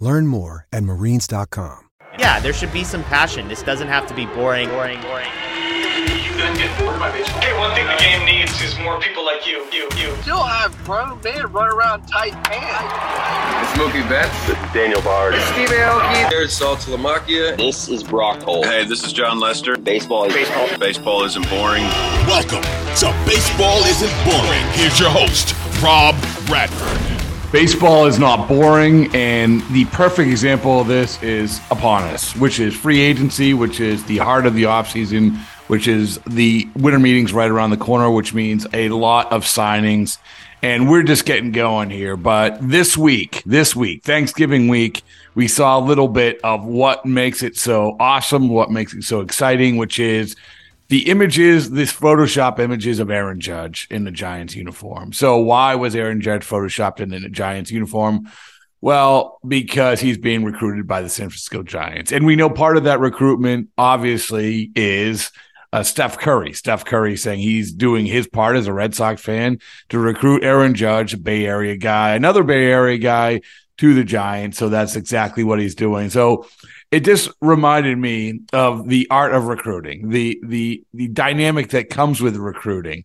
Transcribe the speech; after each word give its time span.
Learn 0.00 0.26
more 0.26 0.66
at 0.72 0.82
marines.com. 0.82 1.88
Yeah, 2.18 2.40
there 2.40 2.52
should 2.52 2.72
be 2.72 2.84
some 2.84 3.04
passion. 3.04 3.48
This 3.48 3.62
doesn't 3.62 3.88
have 3.88 4.06
to 4.08 4.14
be 4.14 4.26
boring, 4.26 4.68
boring, 4.70 5.00
boring. 5.02 5.28
Hey, 6.38 7.58
one 7.58 7.74
thing 7.74 7.86
the 7.86 7.96
game 7.98 8.24
needs 8.24 8.60
is 8.62 8.78
more 8.78 9.00
people 9.00 9.24
like 9.24 9.46
you. 9.46 9.66
You, 9.72 9.88
you. 9.96 10.14
Still 10.22 10.42
have 10.42 10.76
grown 10.84 11.20
men 11.22 11.50
run 11.52 11.68
around 11.68 12.06
tight 12.06 12.32
pants. 12.44 13.78
Mookie 13.78 14.08
Betts. 14.08 14.72
Daniel 14.72 15.02
Bard. 15.02 15.34
Steve 15.34 15.68
Aoki. 15.68 16.30
There's 16.30 16.58
Saltalamacchia. 16.58 17.56
This 17.56 17.88
is 17.88 18.02
Brock 18.02 18.42
Holt. 18.42 18.66
Hey, 18.66 18.84
this 18.84 19.04
is 19.04 19.12
Jon 19.12 19.40
Lester. 19.40 19.76
Baseball 19.76 20.24
is 20.26 20.34
baseball. 20.34 20.78
Baseball 20.78 21.24
isn't 21.24 21.48
boring. 21.48 21.84
Welcome 22.26 22.62
to 22.62 23.14
Baseball 23.26 23.82
Isn't 23.84 24.24
Boring. 24.24 24.62
Here's 24.72 24.98
your 24.98 25.10
host, 25.10 25.54
Rob 25.82 26.14
Bradford. 26.46 27.07
Baseball 27.50 28.04
is 28.04 28.18
not 28.18 28.46
boring, 28.46 29.08
and 29.16 29.62
the 29.70 29.86
perfect 29.86 30.28
example 30.28 30.82
of 30.82 30.86
this 30.86 31.20
is 31.22 31.62
upon 31.70 32.02
us, 32.02 32.36
which 32.36 32.60
is 32.60 32.76
free 32.76 33.00
agency, 33.00 33.54
which 33.54 33.80
is 33.80 34.04
the 34.04 34.18
heart 34.18 34.44
of 34.44 34.52
the 34.52 34.64
offseason, 34.64 35.34
which 35.66 35.88
is 35.88 36.18
the 36.26 36.68
winter 36.76 36.98
meetings 36.98 37.32
right 37.32 37.50
around 37.50 37.70
the 37.70 37.78
corner, 37.78 38.10
which 38.10 38.34
means 38.34 38.66
a 38.74 38.90
lot 38.90 39.32
of 39.32 39.44
signings. 39.44 40.18
And 40.60 40.90
we're 40.90 41.04
just 41.04 41.24
getting 41.24 41.50
going 41.50 41.88
here. 41.88 42.18
But 42.18 42.58
this 42.60 42.98
week, 42.98 43.42
this 43.46 43.74
week, 43.74 44.02
Thanksgiving 44.02 44.68
week, 44.68 45.02
we 45.34 45.48
saw 45.48 45.78
a 45.78 45.80
little 45.80 46.08
bit 46.08 46.40
of 46.44 46.66
what 46.66 47.06
makes 47.06 47.42
it 47.42 47.56
so 47.56 47.96
awesome, 47.98 48.50
what 48.50 48.70
makes 48.70 48.92
it 48.92 49.04
so 49.04 49.20
exciting, 49.20 49.78
which 49.78 49.98
is 49.98 50.36
the 50.88 51.08
images, 51.10 51.70
this 51.70 51.92
Photoshop 51.92 52.58
images 52.58 52.98
of 52.98 53.10
Aaron 53.10 53.40
Judge 53.40 53.86
in 53.90 54.04
the 54.04 54.10
Giants 54.10 54.54
uniform. 54.54 55.12
So 55.12 55.38
why 55.38 55.74
was 55.74 55.94
Aaron 55.94 56.20
Judge 56.20 56.46
Photoshopped 56.46 57.00
in 57.00 57.10
the 57.10 57.28
Giants 57.28 57.70
uniform? 57.70 58.30
Well, 58.80 59.38
because 59.46 60.00
he's 60.00 60.18
being 60.18 60.44
recruited 60.44 60.86
by 60.86 61.02
the 61.02 61.08
San 61.08 61.28
Francisco 61.28 61.62
Giants. 61.62 62.12
And 62.12 62.24
we 62.24 62.36
know 62.36 62.48
part 62.48 62.76
of 62.76 62.84
that 62.84 63.00
recruitment 63.00 63.68
obviously 63.76 64.70
is 64.74 65.30
uh, 65.72 65.82
Steph 65.82 66.18
Curry. 66.18 66.52
Steph 66.52 66.84
Curry 66.84 67.16
saying 67.16 67.40
he's 67.40 67.72
doing 67.72 68.06
his 68.06 68.26
part 68.26 68.56
as 68.56 68.66
a 68.66 68.72
Red 68.72 68.94
Sox 68.94 69.20
fan 69.20 69.58
to 69.90 69.98
recruit 69.98 70.44
Aaron 70.44 70.74
Judge, 70.74 71.22
Bay 71.22 71.44
Area 71.44 71.76
guy, 71.76 72.14
another 72.14 72.42
Bay 72.42 72.70
Area 72.70 72.98
guy 72.98 73.40
to 73.78 73.94
the 73.94 74.04
Giants. 74.04 74.56
So 74.58 74.68
that's 74.68 74.96
exactly 74.96 75.44
what 75.44 75.60
he's 75.60 75.74
doing. 75.74 76.08
So 76.08 76.46
it 76.90 77.04
just 77.04 77.30
reminded 77.40 77.98
me 77.98 78.40
of 78.52 78.88
the 78.88 79.06
art 79.10 79.34
of 79.34 79.46
recruiting, 79.46 80.08
the 80.08 80.40
the 80.44 80.84
the 80.94 81.08
dynamic 81.08 81.70
that 81.70 81.90
comes 81.90 82.20
with 82.20 82.36
recruiting. 82.36 83.04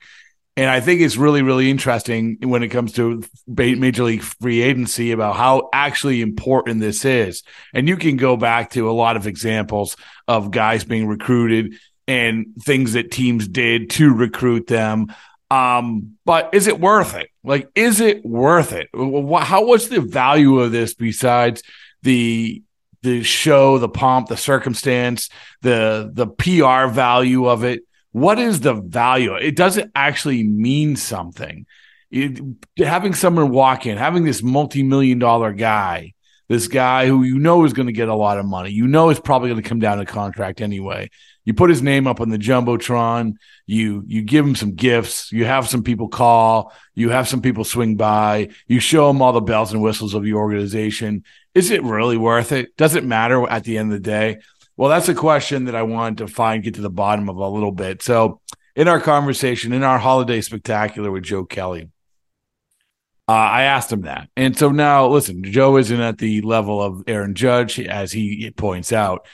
And 0.56 0.70
I 0.70 0.82
think 0.82 1.02
it's 1.02 1.18
really, 1.18 1.42
really 1.42 1.72
interesting 1.72 2.38
when 2.42 2.62
it 2.62 2.68
comes 2.68 2.94
to 2.94 3.24
major 3.48 4.04
league 4.04 4.22
free 4.22 4.62
agency 4.62 5.12
about 5.12 5.36
how 5.36 5.70
actually 5.74 6.22
important 6.22 6.80
this 6.80 7.06
is. 7.06 7.42
And 7.74 7.88
you 7.88 7.98
can 7.98 8.18
go 8.18 8.38
back 8.38 8.70
to 8.72 8.88
a 8.88 8.94
lot 8.94 9.18
of 9.18 9.26
examples 9.26 9.98
of 10.28 10.52
guys 10.52 10.84
being 10.84 11.08
recruited 11.08 11.80
and 12.08 12.46
things 12.62 12.94
that 12.94 13.10
teams 13.10 13.48
did 13.48 13.90
to 13.92 14.14
recruit 14.14 14.68
them. 14.68 15.08
Um, 15.50 16.18
but 16.24 16.54
is 16.54 16.68
it 16.68 16.80
worth 16.80 17.16
it? 17.16 17.30
Like, 17.44 17.70
is 17.74 18.00
it 18.00 18.24
worth 18.24 18.74
it? 18.74 18.90
How 18.94 19.66
what's 19.66 19.88
the 19.88 20.02
value 20.02 20.60
of 20.60 20.72
this 20.72 20.94
besides 20.94 21.64
the 22.04 22.62
the 23.04 23.22
show, 23.22 23.78
the 23.78 23.90
pomp, 23.90 24.30
the 24.30 24.38
circumstance, 24.38 25.30
the 25.62 26.10
the 26.12 26.28
PR 26.28 26.92
value 26.92 27.48
of 27.48 27.64
it. 27.64 27.82
What 28.12 28.40
is 28.40 28.62
the 28.62 28.74
value? 28.74 29.36
It 29.36 29.56
doesn't 29.56 29.92
actually 29.94 30.44
mean 30.44 30.96
something. 30.96 31.66
It, 32.12 32.40
having 32.78 33.14
someone 33.14 33.50
walk 33.50 33.86
in, 33.86 33.98
having 33.98 34.24
this 34.24 34.42
multi-million 34.42 35.20
dollar 35.20 35.52
guy, 35.52 36.14
this 36.48 36.68
guy 36.68 37.08
who 37.08 37.24
you 37.24 37.40
know 37.40 37.66
is 37.66 37.74
going 37.74 37.88
to 37.88 37.94
get 37.94 38.08
a 38.08 38.16
lot 38.16 38.38
of 38.38 38.46
money, 38.46 38.72
you 38.72 38.88
know 38.88 39.10
is 39.10 39.20
probably 39.20 39.50
going 39.50 39.62
to 39.62 39.68
come 39.68 39.80
down 39.80 39.98
to 39.98 40.06
contract 40.06 40.62
anyway. 40.62 41.10
You 41.46 41.54
put 41.54 41.70
his 41.70 41.82
name 41.82 42.08
up 42.08 42.22
on 42.22 42.30
the 42.30 42.38
jumbotron. 42.38 43.34
You 43.66 44.04
you 44.08 44.22
give 44.22 44.46
him 44.46 44.56
some 44.56 44.76
gifts. 44.76 45.32
You 45.32 45.46
have 45.46 45.68
some 45.68 45.84
people 45.84 46.08
call. 46.08 46.72
You 46.96 47.10
have 47.10 47.28
some 47.28 47.42
people 47.42 47.64
swing 47.64 47.96
by. 47.96 48.50
You 48.68 48.80
show 48.80 49.08
them 49.08 49.22
all 49.22 49.34
the 49.34 49.42
bells 49.42 49.74
and 49.74 49.82
whistles 49.82 50.14
of 50.14 50.26
your 50.26 50.40
organization, 50.40 51.24
is 51.54 51.72
it 51.72 51.84
really 51.84 52.18
worth 52.18 52.52
it? 52.52 52.76
Does 52.78 52.96
it 52.96 53.04
matter 53.04 53.48
at 53.48 53.64
the 53.64 53.78
end 53.78 53.92
of 53.92 54.02
the 54.02 54.10
day? 54.10 54.40
Well, 54.76 54.90
that's 54.90 55.10
a 55.10 55.16
question 55.16 55.66
that 55.66 55.76
I 55.76 55.84
wanted 55.84 56.20
to 56.20 56.28
find, 56.28 56.64
get 56.64 56.76
to 56.76 56.82
the 56.82 56.90
bottom 56.90 57.30
of 57.30 57.38
a 57.38 57.48
little 57.48 57.72
bit. 57.72 58.02
So, 58.02 58.42
in 58.76 58.88
our 58.88 59.00
conversation, 59.00 59.72
in 59.72 59.84
our 59.84 60.00
holiday 60.00 60.42
spectacular 60.42 61.12
with 61.12 61.24
Joe 61.24 61.46
Kelly, 61.46 61.90
uh, 63.28 63.32
I 63.32 63.64
asked 63.64 63.92
him 63.92 64.02
that. 64.02 64.30
And 64.36 64.58
so 64.58 64.72
now, 64.72 65.08
listen, 65.08 65.44
Joe 65.44 65.78
isn't 65.78 66.00
at 66.00 66.18
the 66.18 66.42
level 66.42 66.82
of 66.82 67.04
Aaron 67.08 67.36
Judge, 67.36 67.80
as 67.80 68.12
he 68.12 68.52
points 68.52 68.92
out, 68.92 69.28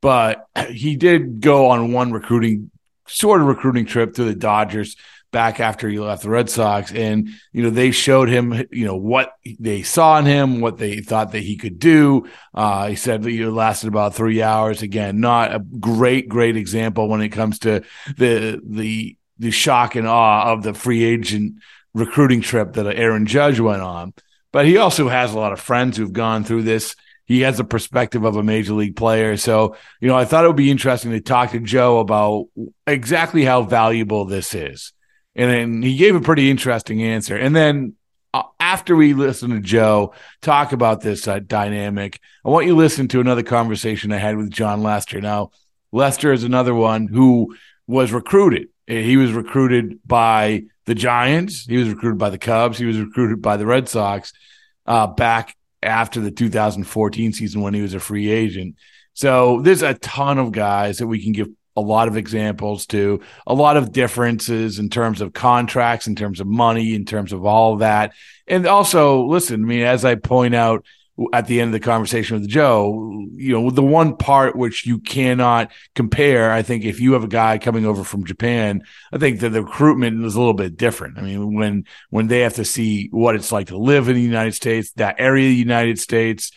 but 0.00 0.46
he 0.70 0.96
did 0.96 1.40
go 1.40 1.68
on 1.68 1.92
one 1.92 2.10
recruiting, 2.10 2.70
sort 3.06 3.42
of 3.42 3.46
recruiting 3.46 3.84
trip 3.84 4.14
to 4.14 4.24
the 4.24 4.34
Dodgers 4.34 4.96
back 5.36 5.60
after 5.60 5.86
he 5.86 5.98
left 5.98 6.22
the 6.22 6.30
Red 6.30 6.48
Sox. 6.48 6.90
And, 6.90 7.28
you 7.52 7.62
know, 7.62 7.68
they 7.68 7.90
showed 7.90 8.30
him, 8.30 8.64
you 8.72 8.86
know, 8.86 8.96
what 8.96 9.34
they 9.60 9.82
saw 9.82 10.18
in 10.18 10.24
him, 10.24 10.62
what 10.62 10.78
they 10.78 11.00
thought 11.00 11.32
that 11.32 11.42
he 11.42 11.58
could 11.58 11.78
do. 11.78 12.26
Uh, 12.54 12.86
he 12.86 12.96
said 12.96 13.22
that 13.22 13.28
it 13.28 13.50
lasted 13.50 13.88
about 13.88 14.14
three 14.14 14.40
hours. 14.40 14.80
Again, 14.80 15.20
not 15.20 15.54
a 15.54 15.58
great, 15.58 16.26
great 16.26 16.56
example 16.56 17.06
when 17.10 17.20
it 17.20 17.28
comes 17.28 17.58
to 17.58 17.84
the, 18.16 18.62
the, 18.64 19.18
the 19.38 19.50
shock 19.50 19.94
and 19.94 20.08
awe 20.08 20.52
of 20.52 20.62
the 20.62 20.72
free 20.72 21.04
agent 21.04 21.56
recruiting 21.92 22.40
trip 22.40 22.72
that 22.72 22.86
Aaron 22.86 23.26
Judge 23.26 23.60
went 23.60 23.82
on. 23.82 24.14
But 24.52 24.64
he 24.64 24.78
also 24.78 25.10
has 25.10 25.34
a 25.34 25.38
lot 25.38 25.52
of 25.52 25.60
friends 25.60 25.98
who've 25.98 26.10
gone 26.10 26.44
through 26.44 26.62
this. 26.62 26.96
He 27.26 27.42
has 27.42 27.58
the 27.58 27.64
perspective 27.64 28.24
of 28.24 28.36
a 28.36 28.42
major 28.42 28.72
league 28.72 28.96
player. 28.96 29.36
So, 29.36 29.76
you 30.00 30.08
know, 30.08 30.16
I 30.16 30.24
thought 30.24 30.44
it 30.44 30.48
would 30.48 30.56
be 30.56 30.70
interesting 30.70 31.10
to 31.10 31.20
talk 31.20 31.50
to 31.50 31.60
Joe 31.60 31.98
about 31.98 32.46
exactly 32.86 33.44
how 33.44 33.64
valuable 33.64 34.24
this 34.24 34.54
is. 34.54 34.94
And 35.36 35.50
then 35.50 35.82
he 35.82 35.96
gave 35.96 36.16
a 36.16 36.20
pretty 36.20 36.50
interesting 36.50 37.02
answer. 37.02 37.36
And 37.36 37.54
then 37.54 37.94
uh, 38.34 38.42
after 38.58 38.96
we 38.96 39.14
listen 39.14 39.50
to 39.50 39.60
Joe 39.60 40.14
talk 40.40 40.72
about 40.72 41.02
this 41.02 41.28
uh, 41.28 41.38
dynamic, 41.38 42.20
I 42.44 42.48
want 42.48 42.66
you 42.66 42.72
to 42.72 42.78
listen 42.78 43.06
to 43.08 43.20
another 43.20 43.42
conversation 43.42 44.12
I 44.12 44.16
had 44.16 44.36
with 44.36 44.50
Jon 44.50 44.82
Lester. 44.82 45.20
Now, 45.20 45.50
Lester 45.92 46.32
is 46.32 46.42
another 46.42 46.74
one 46.74 47.06
who 47.06 47.54
was 47.86 48.12
recruited. 48.12 48.68
He 48.86 49.16
was 49.16 49.32
recruited 49.32 50.00
by 50.06 50.64
the 50.86 50.94
Giants. 50.94 51.66
He 51.66 51.76
was 51.76 51.88
recruited 51.88 52.18
by 52.18 52.30
the 52.30 52.38
Cubs. 52.38 52.78
He 52.78 52.86
was 52.86 52.98
recruited 52.98 53.42
by 53.42 53.56
the 53.56 53.66
Red 53.66 53.88
Sox 53.88 54.32
uh, 54.86 55.06
back 55.06 55.56
after 55.82 56.20
the 56.20 56.30
2014 56.30 57.32
season 57.32 57.60
when 57.60 57.74
he 57.74 57.82
was 57.82 57.94
a 57.94 58.00
free 58.00 58.30
agent. 58.30 58.76
So 59.14 59.60
there's 59.62 59.82
a 59.82 59.94
ton 59.94 60.38
of 60.38 60.52
guys 60.52 60.98
that 60.98 61.06
we 61.06 61.22
can 61.22 61.32
give 61.32 61.48
a 61.76 61.80
lot 61.80 62.08
of 62.08 62.16
examples 62.16 62.86
to, 62.86 63.20
a 63.46 63.54
lot 63.54 63.76
of 63.76 63.92
differences 63.92 64.78
in 64.78 64.88
terms 64.88 65.20
of 65.20 65.32
contracts, 65.32 66.06
in 66.06 66.16
terms 66.16 66.40
of 66.40 66.46
money, 66.46 66.94
in 66.94 67.04
terms 67.04 67.32
of 67.32 67.44
all 67.44 67.74
of 67.74 67.80
that. 67.80 68.12
And 68.46 68.66
also, 68.66 69.24
listen, 69.26 69.62
I 69.62 69.66
mean, 69.66 69.82
as 69.82 70.04
I 70.04 70.14
point 70.14 70.54
out, 70.54 70.84
at 71.32 71.46
the 71.46 71.60
end 71.60 71.68
of 71.68 71.72
the 71.72 71.80
conversation 71.80 72.38
with 72.38 72.48
Joe, 72.48 73.26
you 73.32 73.52
know, 73.52 73.70
the 73.70 73.82
one 73.82 74.16
part 74.18 74.54
which 74.54 74.84
you 74.84 74.98
cannot 74.98 75.72
compare, 75.94 76.52
I 76.52 76.60
think 76.60 76.84
if 76.84 77.00
you 77.00 77.14
have 77.14 77.24
a 77.24 77.28
guy 77.28 77.56
coming 77.56 77.86
over 77.86 78.04
from 78.04 78.24
Japan, 78.24 78.82
I 79.12 79.18
think 79.18 79.40
that 79.40 79.50
the 79.50 79.62
recruitment 79.64 80.22
is 80.24 80.34
a 80.34 80.38
little 80.38 80.52
bit 80.52 80.76
different. 80.76 81.18
I 81.18 81.22
mean, 81.22 81.54
when 81.54 81.86
when 82.10 82.26
they 82.26 82.40
have 82.40 82.54
to 82.56 82.66
see 82.66 83.08
what 83.12 83.34
it's 83.34 83.50
like 83.50 83.68
to 83.68 83.78
live 83.78 84.08
in 84.10 84.14
the 84.14 84.20
United 84.20 84.54
States, 84.54 84.92
that 84.92 85.16
area 85.18 85.46
of 85.46 85.52
the 85.52 85.56
United 85.56 85.98
States, 85.98 86.52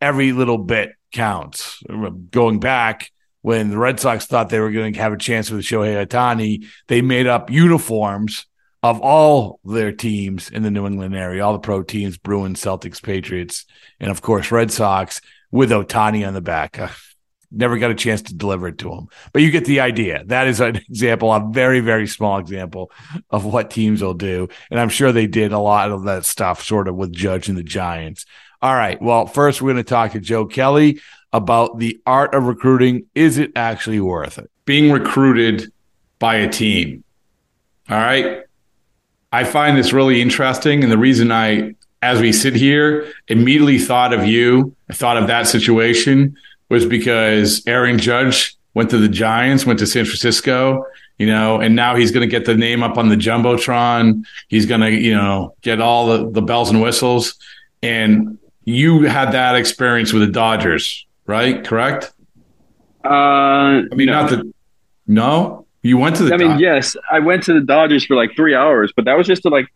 every 0.00 0.32
little 0.32 0.58
bit 0.58 0.92
counts. 1.12 1.82
Going 2.30 2.60
back 2.60 3.10
when 3.42 3.70
the 3.70 3.78
Red 3.78 4.00
Sox 4.00 4.26
thought 4.26 4.48
they 4.48 4.60
were 4.60 4.70
going 4.70 4.94
to 4.94 5.00
have 5.00 5.12
a 5.12 5.18
chance 5.18 5.50
with 5.50 5.64
Shohei 5.64 6.06
Ohtani, 6.06 6.66
they 6.88 7.02
made 7.02 7.26
up 7.26 7.50
uniforms 7.50 8.46
of 8.82 9.00
all 9.00 9.60
their 9.64 9.92
teams 9.92 10.48
in 10.48 10.62
the 10.62 10.70
New 10.70 10.86
England 10.86 11.14
area, 11.14 11.44
all 11.44 11.52
the 11.52 11.58
pro 11.58 11.82
teams, 11.82 12.16
Bruins, 12.16 12.60
Celtics, 12.60 13.02
Patriots, 13.02 13.66
and 14.00 14.10
of 14.10 14.22
course 14.22 14.50
Red 14.50 14.70
Sox 14.70 15.20
with 15.50 15.70
Ohtani 15.70 16.26
on 16.26 16.34
the 16.34 16.40
back. 16.40 16.80
Never 17.50 17.76
got 17.78 17.90
a 17.90 17.94
chance 17.94 18.22
to 18.22 18.34
deliver 18.34 18.68
it 18.68 18.78
to 18.78 18.90
him, 18.90 19.08
but 19.32 19.42
you 19.42 19.50
get 19.50 19.66
the 19.66 19.80
idea. 19.80 20.24
That 20.24 20.48
is 20.48 20.60
an 20.60 20.76
example, 20.88 21.32
a 21.32 21.48
very, 21.52 21.80
very 21.80 22.06
small 22.06 22.38
example 22.38 22.90
of 23.28 23.44
what 23.44 23.70
teams 23.70 24.02
will 24.02 24.14
do. 24.14 24.48
And 24.70 24.80
I'm 24.80 24.88
sure 24.88 25.12
they 25.12 25.26
did 25.26 25.52
a 25.52 25.58
lot 25.58 25.90
of 25.90 26.04
that 26.04 26.24
stuff 26.24 26.62
sort 26.62 26.88
of 26.88 26.96
with 26.96 27.12
Judge 27.12 27.48
and 27.48 27.58
the 27.58 27.62
Giants. 27.62 28.24
All 28.62 28.74
right. 28.74 29.00
Well, 29.02 29.26
first 29.26 29.60
we're 29.60 29.72
going 29.72 29.84
to 29.84 29.88
talk 29.88 30.12
to 30.12 30.20
Joe 30.20 30.46
Kelly 30.46 31.00
about 31.32 31.78
the 31.78 32.00
art 32.06 32.34
of 32.34 32.44
recruiting. 32.44 33.06
Is 33.14 33.38
it 33.38 33.52
actually 33.56 34.00
worth 34.00 34.38
it? 34.38 34.50
Being 34.64 34.92
recruited 34.92 35.72
by 36.18 36.36
a 36.36 36.48
team. 36.48 37.04
All 37.88 37.96
right. 37.96 38.42
I 39.32 39.44
find 39.44 39.76
this 39.76 39.92
really 39.92 40.20
interesting. 40.20 40.82
And 40.82 40.92
the 40.92 40.98
reason 40.98 41.32
I, 41.32 41.74
as 42.02 42.20
we 42.20 42.32
sit 42.32 42.54
here, 42.54 43.12
immediately 43.28 43.78
thought 43.78 44.12
of 44.12 44.26
you, 44.26 44.76
I 44.90 44.94
thought 44.94 45.16
of 45.16 45.26
that 45.28 45.48
situation 45.48 46.36
was 46.68 46.84
because 46.86 47.62
Aaron 47.66 47.98
Judge 47.98 48.56
went 48.74 48.90
to 48.90 48.98
the 48.98 49.08
Giants, 49.08 49.66
went 49.66 49.78
to 49.80 49.86
San 49.86 50.04
Francisco, 50.04 50.86
you 51.18 51.26
know, 51.26 51.60
and 51.60 51.76
now 51.76 51.94
he's 51.94 52.10
going 52.10 52.28
to 52.28 52.30
get 52.30 52.46
the 52.46 52.54
name 52.54 52.82
up 52.82 52.98
on 52.98 53.08
the 53.08 53.16
Jumbotron. 53.16 54.24
He's 54.48 54.66
going 54.66 54.80
to, 54.80 54.90
you 54.90 55.14
know, 55.14 55.54
get 55.62 55.80
all 55.80 56.06
the, 56.06 56.30
the 56.30 56.42
bells 56.42 56.70
and 56.70 56.80
whistles. 56.80 57.34
And 57.82 58.38
you 58.64 59.02
had 59.02 59.32
that 59.32 59.54
experience 59.56 60.12
with 60.12 60.22
the 60.22 60.32
Dodgers, 60.32 61.06
right? 61.26 61.64
Correct? 61.64 62.12
Uh, 63.04 63.08
I 63.08 63.94
mean, 63.94 64.06
no. 64.06 64.12
not 64.12 64.30
the, 64.30 64.52
no? 65.06 65.66
You 65.82 65.98
went 65.98 66.16
to 66.16 66.24
the. 66.24 66.34
I 66.34 66.36
mean, 66.36 66.58
yes, 66.58 66.96
I 67.10 67.18
went 67.18 67.42
to 67.44 67.54
the 67.54 67.60
Dodgers 67.60 68.04
for 68.04 68.14
like 68.14 68.36
three 68.36 68.54
hours, 68.54 68.92
but 68.94 69.04
that 69.06 69.16
was 69.16 69.26
just 69.26 69.42
to 69.42 69.48
like 69.48 69.66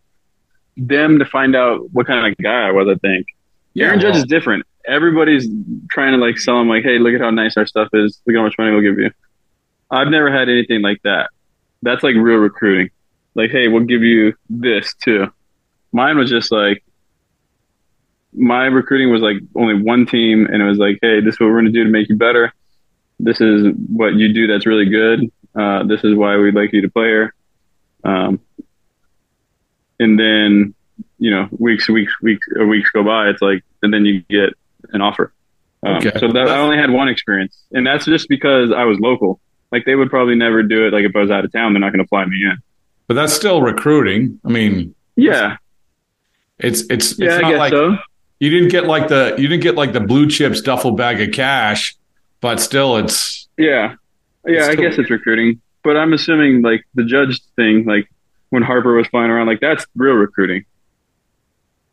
them 0.77 1.19
to 1.19 1.25
find 1.25 1.55
out 1.55 1.91
what 1.91 2.07
kind 2.07 2.25
of 2.25 2.37
guy 2.37 2.67
I 2.67 2.71
was. 2.71 2.87
I 2.87 2.95
think 2.95 3.27
yeah, 3.73 3.87
Aaron 3.87 3.99
well, 3.99 4.11
Judge 4.11 4.17
is 4.17 4.25
different. 4.25 4.65
Everybody's 4.87 5.47
trying 5.91 6.13
to 6.13 6.17
like 6.17 6.39
sell 6.39 6.61
him 6.61 6.69
like, 6.69 6.83
hey, 6.83 6.97
look 6.97 7.13
at 7.13 7.19
how 7.19 7.29
nice 7.29 7.57
our 7.57 7.67
stuff 7.67 7.89
is. 7.93 8.21
Look 8.25 8.35
how 8.35 8.43
much 8.43 8.55
money 8.57 8.71
we'll 8.71 8.81
give 8.81 8.97
you. 8.97 9.11
I've 9.91 10.07
never 10.07 10.31
had 10.31 10.49
anything 10.49 10.81
like 10.81 11.01
that. 11.03 11.29
That's 11.81 12.03
like 12.03 12.15
real 12.15 12.37
recruiting. 12.37 12.89
Like, 13.35 13.51
hey, 13.51 13.67
we'll 13.67 13.83
give 13.83 14.01
you 14.01 14.33
this 14.49 14.95
too. 14.95 15.31
Mine 15.91 16.17
was 16.17 16.29
just 16.29 16.51
like 16.51 16.83
my 18.37 18.65
recruiting 18.65 19.11
was 19.11 19.21
like 19.21 19.37
only 19.55 19.81
one 19.81 20.05
team, 20.05 20.45
and 20.45 20.61
it 20.61 20.65
was 20.65 20.77
like, 20.77 20.99
hey, 21.01 21.19
this 21.21 21.33
is 21.33 21.39
what 21.39 21.47
we're 21.47 21.59
gonna 21.59 21.71
do 21.71 21.83
to 21.83 21.89
make 21.89 22.09
you 22.09 22.15
better. 22.15 22.53
This 23.19 23.41
is 23.41 23.73
what 23.87 24.13
you 24.13 24.31
do 24.31 24.45
that's 24.47 24.65
really 24.65 24.85
good 24.85 25.31
uh, 25.57 25.83
this 25.83 26.03
is 26.03 26.15
why 26.15 26.37
we'd 26.37 26.53
like 26.53 26.71
you 26.71 26.81
to 26.81 26.89
play 26.89 27.07
here. 27.07 27.33
Um, 28.03 28.39
and 29.99 30.19
then, 30.19 30.75
you 31.17 31.31
know, 31.31 31.49
weeks, 31.57 31.89
weeks, 31.89 32.13
weeks, 32.21 32.47
or 32.55 32.67
weeks 32.67 32.89
go 32.91 33.03
by. 33.03 33.29
It's 33.29 33.41
like, 33.41 33.63
and 33.81 33.91
then 33.91 34.05
you 34.05 34.21
get 34.29 34.53
an 34.93 35.01
offer. 35.01 35.33
Um, 35.83 35.95
okay. 35.97 36.11
So 36.19 36.31
that, 36.31 36.47
I 36.47 36.59
only 36.59 36.77
had 36.77 36.91
one 36.91 37.07
experience, 37.07 37.57
and 37.71 37.85
that's 37.85 38.05
just 38.05 38.29
because 38.29 38.71
I 38.71 38.83
was 38.83 38.99
local. 38.99 39.39
Like 39.71 39.85
they 39.85 39.95
would 39.95 40.09
probably 40.09 40.35
never 40.35 40.61
do 40.63 40.85
it. 40.85 40.93
Like 40.93 41.05
if 41.05 41.15
I 41.15 41.19
was 41.19 41.31
out 41.31 41.43
of 41.43 41.51
town, 41.51 41.73
they're 41.73 41.79
not 41.79 41.91
going 41.91 42.03
to 42.03 42.07
fly 42.07 42.25
me 42.25 42.37
in. 42.43 42.57
But 43.07 43.15
that's 43.15 43.33
still 43.33 43.61
recruiting. 43.61 44.39
I 44.45 44.49
mean, 44.49 44.95
yeah, 45.15 45.57
it's 46.59 46.81
it's 46.89 47.11
it's 47.13 47.19
yeah, 47.19 47.39
not 47.39 47.55
like 47.55 47.71
so. 47.71 47.97
You 48.39 48.49
didn't 48.49 48.69
get 48.69 48.85
like 48.85 49.07
the 49.07 49.35
you 49.37 49.47
didn't 49.47 49.63
get 49.63 49.75
like 49.75 49.93
the 49.93 49.99
blue 49.99 50.27
chips 50.27 50.61
duffel 50.61 50.91
bag 50.91 51.21
of 51.21 51.33
cash, 51.33 51.95
but 52.41 52.59
still, 52.59 52.97
it's 52.97 53.47
yeah. 53.57 53.95
Yeah, 54.45 54.67
I 54.67 54.75
guess 54.75 54.97
it's 54.97 55.09
recruiting, 55.09 55.59
but 55.83 55.97
I'm 55.97 56.13
assuming 56.13 56.61
like 56.61 56.85
the 56.95 57.03
judge 57.03 57.41
thing, 57.57 57.83
like 57.83 58.09
when 58.49 58.63
Harper 58.63 58.93
was 58.95 59.07
flying 59.07 59.29
around, 59.29 59.47
like 59.47 59.59
that's 59.59 59.85
real 59.93 60.13
recruiting. 60.13 60.63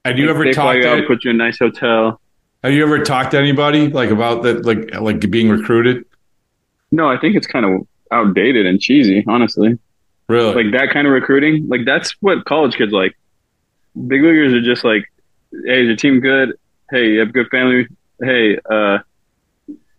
Have 0.05 0.19
you 0.19 0.27
like, 0.27 0.35
ever 0.37 0.53
talked 0.53 0.83
to 0.83 1.03
put 1.05 1.25
you 1.25 1.31
in 1.31 1.41
a 1.41 1.45
nice 1.45 1.59
hotel? 1.59 2.21
Have 2.63 2.73
you 2.73 2.85
ever 2.85 3.01
talked 3.01 3.33
to 3.33 3.39
anybody 3.39 3.89
like 3.89 4.11
about 4.11 4.45
that, 4.45 4.65
like 4.65 4.95
like 4.95 5.29
being 5.31 5.49
recruited? 5.49 6.05
No, 6.93 7.11
I 7.11 7.19
think 7.19 7.35
it's 7.35 7.49
kind 7.49 7.67
of 7.67 7.89
outdated 8.13 8.67
and 8.67 8.81
cheesy, 8.81 9.25
honestly. 9.27 9.77
Really, 10.29 10.65
like 10.65 10.73
that 10.75 10.91
kind 10.93 11.09
of 11.09 11.13
recruiting, 11.13 11.67
like 11.67 11.85
that's 11.85 12.15
what 12.21 12.45
college 12.45 12.77
kids 12.77 12.93
like. 12.93 13.17
Big 14.07 14.23
leaguers 14.23 14.53
are 14.53 14.63
just 14.63 14.85
like, 14.85 15.11
hey, 15.65 15.83
is 15.83 15.87
your 15.87 15.97
team 15.97 16.21
good? 16.21 16.55
Hey, 16.91 17.13
you 17.13 17.19
have 17.21 17.29
a 17.29 17.33
good 17.33 17.49
family. 17.49 17.87
Hey, 18.23 18.59
uh, 18.71 18.99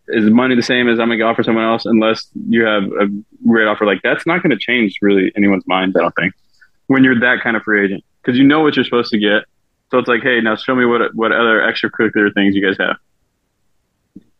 is 0.07 0.29
money 0.29 0.55
the 0.55 0.61
same 0.61 0.87
as 0.87 0.99
I'm 0.99 1.09
gonna 1.09 1.23
offer 1.23 1.43
someone 1.43 1.63
else 1.63 1.85
unless 1.85 2.27
you 2.47 2.63
have 2.65 2.83
a 2.83 3.07
great 3.47 3.67
offer 3.67 3.85
like 3.85 4.01
that's 4.03 4.25
not 4.27 4.43
gonna 4.43 4.57
change 4.57 4.97
really 5.01 5.31
anyone's 5.35 5.65
minds, 5.67 5.95
I 5.95 6.01
don't 6.01 6.15
think. 6.15 6.33
When 6.87 7.03
you're 7.03 7.19
that 7.21 7.41
kind 7.41 7.57
of 7.57 7.63
free 7.63 7.85
agent. 7.85 8.03
Because 8.21 8.37
you 8.37 8.43
know 8.43 8.61
what 8.61 8.75
you're 8.75 8.85
supposed 8.85 9.11
to 9.11 9.19
get. 9.19 9.43
So 9.91 9.99
it's 9.99 10.07
like, 10.07 10.21
hey, 10.21 10.41
now 10.41 10.55
show 10.55 10.75
me 10.75 10.85
what 10.85 11.13
what 11.15 11.31
other 11.31 11.59
extracurricular 11.59 12.33
things 12.33 12.55
you 12.55 12.65
guys 12.65 12.77
have. 12.77 12.97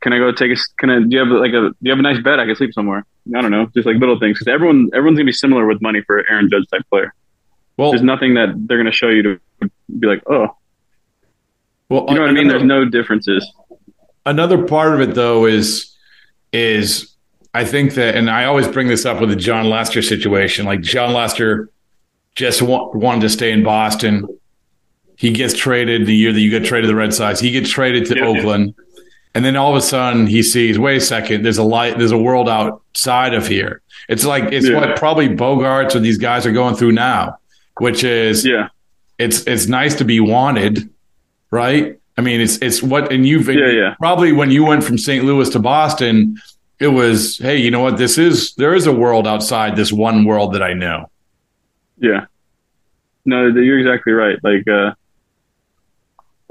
Can 0.01 0.13
I 0.13 0.17
go 0.17 0.31
take 0.31 0.51
a 0.51 0.55
can 0.79 0.89
I 0.89 0.99
do 0.99 1.07
you 1.09 1.19
have 1.19 1.27
like 1.29 1.53
a 1.53 1.69
do 1.69 1.75
you 1.81 1.91
have 1.91 1.99
a 1.99 2.03
nice 2.03 2.21
bed 2.21 2.39
I 2.39 2.45
can 2.45 2.55
sleep 2.55 2.73
somewhere? 2.73 3.05
I 3.35 3.41
don't 3.41 3.51
know. 3.51 3.67
Just 3.73 3.87
like 3.87 3.97
little 3.97 4.19
things. 4.19 4.37
Because 4.37 4.53
everyone 4.53 4.89
everyone's 4.93 5.17
gonna 5.17 5.25
be 5.25 5.31
similar 5.31 5.65
with 5.65 5.81
money 5.81 6.01
for 6.01 6.23
Aaron 6.29 6.49
Judge 6.49 6.67
type 6.71 6.83
player. 6.89 7.13
Well 7.77 7.91
there's 7.91 8.03
nothing 8.03 8.35
that 8.35 8.53
they're 8.55 8.77
gonna 8.77 8.91
show 8.91 9.09
you 9.09 9.23
to 9.23 9.39
be 9.99 10.07
like, 10.07 10.21
oh. 10.29 10.55
Well, 11.89 12.05
you 12.09 12.15
know 12.15 12.21
what 12.21 12.29
I 12.29 12.33
mean? 12.33 12.47
There's 12.47 12.63
no 12.63 12.85
differences 12.85 13.45
another 14.25 14.65
part 14.65 14.93
of 14.93 15.01
it 15.01 15.15
though 15.15 15.45
is 15.45 15.95
is 16.51 17.15
I 17.53 17.63
think 17.63 17.93
that, 17.93 18.15
and 18.15 18.29
I 18.29 18.45
always 18.45 18.67
bring 18.67 18.87
this 18.87 19.05
up 19.05 19.21
with 19.21 19.29
the 19.29 19.35
Jon 19.35 19.69
Lester 19.69 20.01
situation. 20.01 20.65
Like 20.65 20.81
Jon 20.81 21.13
Lester 21.13 21.69
just 22.35 22.61
wa- 22.61 22.89
wanted 22.93 23.21
to 23.21 23.29
stay 23.29 23.51
in 23.51 23.63
Boston. 23.63 24.27
He 25.15 25.31
gets 25.31 25.53
traded 25.53 26.05
the 26.05 26.15
year 26.15 26.33
that 26.33 26.39
you 26.39 26.49
get 26.49 26.65
traded 26.65 26.83
to 26.83 26.87
the 26.89 26.95
Red 26.95 27.13
Sox. 27.13 27.39
He 27.39 27.51
gets 27.51 27.69
traded 27.69 28.05
to 28.07 28.19
Oakland, 28.19 28.75
and 29.33 29.45
then 29.45 29.55
all 29.55 29.71
of 29.71 29.77
a 29.77 29.81
sudden 29.81 30.27
he 30.27 30.43
sees, 30.43 30.77
wait 30.77 30.97
a 30.97 31.01
second, 31.01 31.43
there's 31.43 31.57
a 31.57 31.63
light, 31.63 31.97
there's 31.97 32.11
a 32.11 32.17
world 32.17 32.49
outside 32.49 33.33
of 33.33 33.47
here. 33.47 33.81
It's 34.09 34.25
like 34.25 34.51
it's 34.51 34.67
yeah. 34.67 34.77
what 34.77 34.97
probably 34.97 35.29
Bogaerts 35.29 35.95
or 35.95 35.99
these 35.99 36.17
guys 36.17 36.45
are 36.45 36.51
going 36.51 36.75
through 36.75 36.91
now, 36.91 37.37
which 37.79 38.03
is 38.03 38.45
yeah, 38.45 38.67
it's 39.17 39.47
it's 39.47 39.67
nice 39.67 39.95
to 39.95 40.03
be 40.03 40.19
wanted, 40.19 40.89
right? 41.51 41.99
I 42.17 42.21
mean, 42.21 42.41
it's 42.41 42.57
it's 42.57 42.81
what 42.81 43.11
and 43.11 43.27
you've 43.27 43.47
yeah, 43.49 43.67
yeah. 43.67 43.95
probably 43.99 44.31
when 44.31 44.51
you 44.51 44.65
went 44.65 44.83
from 44.83 44.97
St. 44.97 45.25
Louis 45.25 45.49
to 45.49 45.59
Boston, 45.59 46.37
it 46.79 46.87
was 46.87 47.37
hey, 47.37 47.57
you 47.57 47.71
know 47.71 47.81
what? 47.81 47.97
This 47.97 48.17
is 48.17 48.53
there 48.55 48.73
is 48.73 48.87
a 48.87 48.93
world 48.93 49.27
outside 49.27 49.75
this 49.75 49.91
one 49.91 50.25
world 50.25 50.53
that 50.53 50.63
I 50.63 50.73
know. 50.73 51.09
Yeah, 51.97 52.25
no, 53.25 53.47
you're 53.47 53.79
exactly 53.79 54.13
right. 54.13 54.37
Like, 54.43 54.67
uh, 54.67 54.93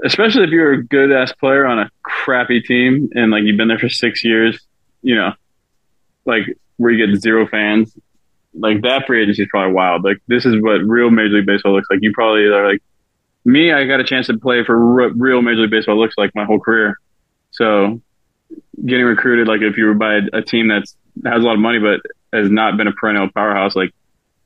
especially 0.03 0.43
if 0.43 0.49
you're 0.49 0.73
a 0.73 0.83
good 0.83 1.11
ass 1.11 1.31
player 1.33 1.65
on 1.65 1.79
a 1.79 1.89
crappy 2.03 2.61
team 2.61 3.09
and 3.15 3.31
like 3.31 3.43
you've 3.43 3.57
been 3.57 3.67
there 3.67 3.79
for 3.79 3.89
six 3.89 4.23
years, 4.23 4.59
you 5.01 5.15
know, 5.15 5.33
like 6.25 6.43
where 6.77 6.91
you 6.91 7.07
get 7.07 7.19
zero 7.21 7.47
fans. 7.47 7.95
Like 8.53 8.81
that 8.83 9.05
free 9.05 9.21
agency 9.21 9.43
is 9.43 9.49
probably 9.49 9.73
wild. 9.73 10.03
Like 10.03 10.17
this 10.27 10.45
is 10.45 10.61
what 10.61 10.81
real 10.81 11.09
Major 11.09 11.35
League 11.35 11.45
Baseball 11.45 11.73
looks 11.73 11.87
like. 11.89 11.99
You 12.01 12.11
probably 12.13 12.45
are 12.45 12.71
like 12.71 12.81
me, 13.45 13.71
I 13.71 13.85
got 13.85 13.99
a 13.99 14.03
chance 14.03 14.27
to 14.27 14.37
play 14.37 14.63
for 14.63 15.09
real 15.09 15.41
Major 15.41 15.61
League 15.61 15.71
Baseball. 15.71 15.99
Looks 15.99 16.15
like 16.17 16.33
my 16.35 16.45
whole 16.45 16.59
career. 16.59 16.97
So 17.51 18.01
getting 18.83 19.05
recruited, 19.05 19.47
like 19.47 19.61
if 19.61 19.77
you 19.77 19.85
were 19.85 19.93
by 19.93 20.15
a, 20.15 20.39
a 20.39 20.41
team 20.41 20.67
that's 20.67 20.97
has 21.25 21.41
a 21.41 21.45
lot 21.45 21.53
of 21.53 21.59
money 21.59 21.79
but 21.79 22.01
has 22.33 22.49
not 22.51 22.75
been 22.75 22.87
a 22.87 22.91
perennial 22.91 23.29
powerhouse, 23.29 23.75
like 23.75 23.93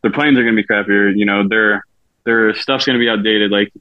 their 0.01 0.11
planes 0.11 0.37
are 0.37 0.43
going 0.43 0.55
to 0.55 0.61
be 0.61 0.67
crappier. 0.67 1.15
You 1.15 1.25
know, 1.25 1.47
their 1.47 1.85
their 2.25 2.53
stuff's 2.53 2.85
going 2.85 2.97
to 2.97 3.03
be 3.03 3.09
outdated. 3.09 3.51
Like 3.51 3.71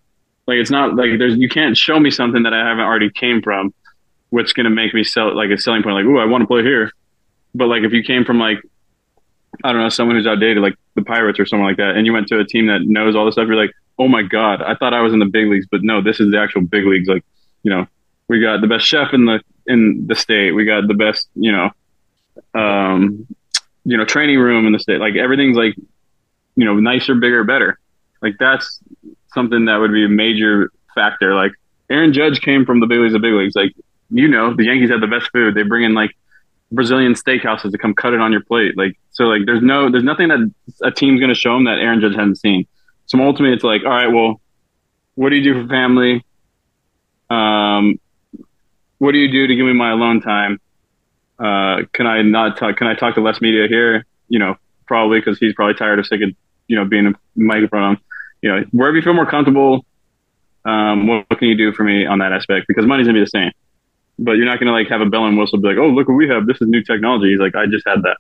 like 0.47 0.57
it's 0.57 0.71
not 0.71 0.95
like 0.95 1.19
there's 1.19 1.37
you 1.37 1.49
can't 1.49 1.77
show 1.77 1.99
me 1.99 2.11
something 2.11 2.45
that 2.45 2.55
I 2.55 2.67
haven't 2.67 2.85
already 2.85 3.11
came 3.11 3.43
from, 3.43 3.75
which 4.31 4.55
going 4.55 4.65
to 4.65 4.71
make 4.71 4.95
me 4.95 5.05
sell 5.05 5.37
like 5.37 5.51
a 5.51 5.59
selling 5.59 5.83
point. 5.83 5.97
Like, 5.97 6.07
oh, 6.07 6.19
I 6.19 6.27
want 6.27 6.43
to 6.43 6.47
play 6.47 6.63
here. 6.63 6.93
But 7.55 7.67
like 7.67 7.83
if 7.83 7.93
you 7.93 8.03
came 8.03 8.25
from 8.25 8.39
like 8.39 8.59
I 9.65 9.73
don't 9.73 9.83
know 9.83 9.89
someone 9.89 10.17
who's 10.17 10.27
outdated, 10.27 10.63
like 10.63 10.77
the 10.95 11.03
Pirates 11.03 11.41
or 11.41 11.47
someone 11.47 11.69
like 11.69 11.79
that, 11.79 11.97
and 11.97 12.07
you 12.07 12.13
went 12.13 12.29
to 12.29 12.39
a 12.39 12.45
team 12.45 12.69
that 12.69 12.83
knows 12.83 13.17
all 13.17 13.25
this 13.25 13.35
stuff, 13.35 13.49
you're 13.49 13.57
like, 13.57 13.73
oh 13.99 14.09
my 14.09 14.23
god, 14.23 14.63
I 14.63 14.75
thought 14.75 14.95
I 14.95 15.01
was 15.01 15.13
in 15.13 15.19
the 15.19 15.27
big 15.27 15.49
leagues, 15.49 15.67
but 15.71 15.83
no, 15.83 16.01
this 16.01 16.21
is 16.21 16.31
the 16.31 16.39
actual 16.39 16.63
big 16.63 16.87
leagues. 16.87 17.09
Like 17.09 17.25
you 17.63 17.71
know, 17.71 17.87
we 18.29 18.41
got 18.41 18.61
the 18.61 18.67
best 18.67 18.87
chef 18.87 19.13
in 19.13 19.25
the 19.25 19.41
in 19.67 20.07
the 20.07 20.15
state. 20.15 20.53
We 20.53 20.65
got 20.65 20.87
the 20.87 20.95
best, 20.95 21.29
you 21.35 21.53
know, 21.53 21.71
um, 22.55 23.27
you 23.85 23.97
know, 23.97 24.05
training 24.05 24.39
room 24.39 24.67
in 24.67 24.73
the 24.73 24.79
state. 24.79 25.01
Like 25.01 25.17
everything's 25.17 25.57
like, 25.57 25.75
you 26.57 26.65
know, 26.65 26.75
nicer, 26.77 27.15
bigger, 27.15 27.45
better. 27.45 27.79
Like 28.23 28.35
that's 28.39 28.81
something 29.35 29.67
that 29.67 29.77
would 29.77 29.93
be 29.93 30.05
a 30.05 30.09
major 30.09 30.71
factor. 30.95 31.35
Like 31.35 31.53
Aaron 31.91 32.13
Judge 32.13 32.41
came 32.41 32.65
from 32.65 32.81
the 32.81 32.87
big 32.87 33.01
leagues 33.01 33.15
of 33.15 33.23
big 33.23 33.35
leagues. 33.35 33.55
Like 33.55 33.75
you 34.11 34.29
know, 34.29 34.55
the 34.55 34.65
Yankees 34.65 34.91
have 34.91 35.01
the 35.01 35.07
best 35.07 35.31
food. 35.33 35.55
They 35.55 35.63
bring 35.63 35.85
in 35.85 35.95
like 35.95 36.17
Brazilian 36.73 37.15
steakhouses 37.15 37.73
to 37.73 37.79
come 37.79 37.95
cut 37.95 38.15
it 38.15 38.21
on 38.21 38.33
your 38.33 38.43
plate. 38.43 38.77
Like 38.77 38.99
so, 39.11 39.25
like 39.25 39.43
there's 39.47 39.63
no, 39.63 39.91
there's 39.91 40.05
nothing 40.05 40.29
that 40.29 40.51
a 40.83 40.91
team's 40.91 41.21
going 41.21 41.33
to 41.33 41.39
show 41.39 41.55
them 41.55 41.65
that 41.65 41.79
Aaron 41.79 42.01
Judge 42.01 42.15
hasn't 42.15 42.39
seen. 42.39 42.67
So 43.09 43.19
ultimately, 43.21 43.55
it's 43.55 43.65
like, 43.65 43.83
all 43.85 43.91
right, 43.91 44.13
well, 44.13 44.41
what 45.15 45.31
do 45.31 45.37
you 45.37 45.43
do 45.43 45.63
for 45.63 45.69
family? 45.69 46.25
Um, 47.31 47.99
what 48.99 49.13
do 49.13 49.19
you 49.19 49.31
do 49.31 49.47
to 49.47 49.57
give 49.57 49.67
me 49.67 49.73
my 49.73 49.91
alone 49.91 50.21
time? 50.21 50.61
Uh, 51.39 51.83
can 51.93 52.07
I 52.07 52.23
not 52.23 52.57
talk? 52.59 52.77
Can 52.77 52.87
I 52.87 52.95
talk 52.95 53.15
to 53.15 53.21
less 53.21 53.41
media 53.41 53.67
here? 53.67 54.05
You 54.29 54.39
know, 54.39 54.57
probably 54.87 55.21
because 55.21 55.39
he's 55.39 55.55
probably 55.55 55.75
tired 55.75 55.99
of 55.99 56.07
sick 56.07 56.21
of 56.23 56.31
you 56.67 56.77
know 56.77 56.85
being 56.85 57.07
a 57.07 57.13
mic 57.35 57.59
in 57.59 57.69
front 57.69 57.85
of 57.85 57.99
him. 57.99 58.05
You 58.43 58.51
know, 58.51 58.65
wherever 58.73 58.97
you 58.97 59.03
feel 59.03 59.15
more 59.15 59.27
comfortable. 59.27 59.85
Um, 60.65 61.07
what, 61.07 61.25
what, 61.31 61.39
can 61.39 61.49
you 61.49 61.57
do 61.57 61.73
for 61.73 61.85
me 61.85 62.05
on 62.05 62.19
that 62.19 62.33
aspect? 62.33 62.67
Because 62.69 62.85
money's 62.85 63.07
gonna 63.07 63.19
be 63.19 63.25
the 63.25 63.31
same, 63.31 63.53
but 64.19 64.33
you're 64.33 64.45
not 64.45 64.59
gonna 64.59 64.73
like 64.73 64.89
have 64.89 65.01
a 65.01 65.07
bell 65.07 65.25
and 65.25 65.39
whistle 65.39 65.59
be 65.59 65.69
like, 65.69 65.79
oh 65.79 65.89
look 65.89 66.09
what 66.09 66.15
we 66.15 66.29
have. 66.29 66.47
This 66.47 66.61
is 66.61 66.69
new 66.69 66.83
technology. 66.83 67.31
He's 67.31 67.41
like, 67.41 67.55
I 67.55 67.67
just 67.67 67.87
had 67.87 68.03
that. 68.03 68.19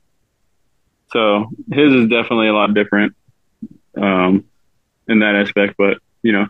So 1.13 1.51
his 1.71 1.93
is 1.93 2.09
definitely 2.09 2.49
a 2.49 2.55
lot 2.55 2.73
different 2.73 3.15
um, 4.01 4.45
in 5.09 5.21
that 5.21 5.35
aspect, 5.35 5.75
but 5.77 5.99
you 6.23 6.33
know, 6.33 6.47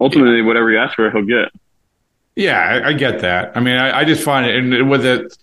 ultimately, 0.00 0.38
yeah. 0.38 0.46
whatever 0.46 0.70
you 0.70 0.78
ask 0.78 0.96
for, 0.96 1.10
he'll 1.10 1.24
get. 1.24 1.50
Yeah, 2.34 2.58
I, 2.58 2.88
I 2.88 2.92
get 2.94 3.20
that. 3.20 3.56
I 3.56 3.60
mean, 3.60 3.76
I, 3.76 4.00
I, 4.00 4.04
just 4.04 4.22
find 4.22 4.46
it, 4.46 4.56
and 4.56 4.88
with 4.88 5.04
it, 5.04 5.36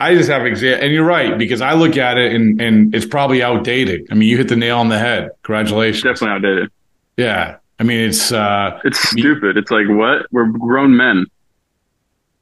I 0.00 0.14
just 0.14 0.28
have 0.28 0.44
example, 0.44 0.84
and 0.84 0.92
you're 0.92 1.04
right 1.04 1.38
because 1.38 1.60
I 1.60 1.74
look 1.74 1.96
at 1.96 2.18
it 2.18 2.32
and 2.34 2.60
and 2.60 2.94
it's 2.94 3.06
probably 3.06 3.42
outdated. 3.42 4.08
I 4.10 4.14
mean, 4.14 4.28
you 4.28 4.36
hit 4.36 4.48
the 4.48 4.56
nail 4.56 4.78
on 4.78 4.88
the 4.88 4.98
head. 4.98 5.30
Congratulations. 5.42 6.02
Definitely 6.02 6.48
outdated. 6.48 6.70
Yeah, 7.16 7.58
I 7.78 7.84
mean, 7.84 8.00
it's 8.00 8.32
uh, 8.32 8.80
it's 8.84 8.98
stupid. 9.10 9.56
It's 9.56 9.70
like 9.70 9.86
what? 9.88 10.26
We're 10.32 10.46
grown 10.46 10.96
men. 10.96 11.26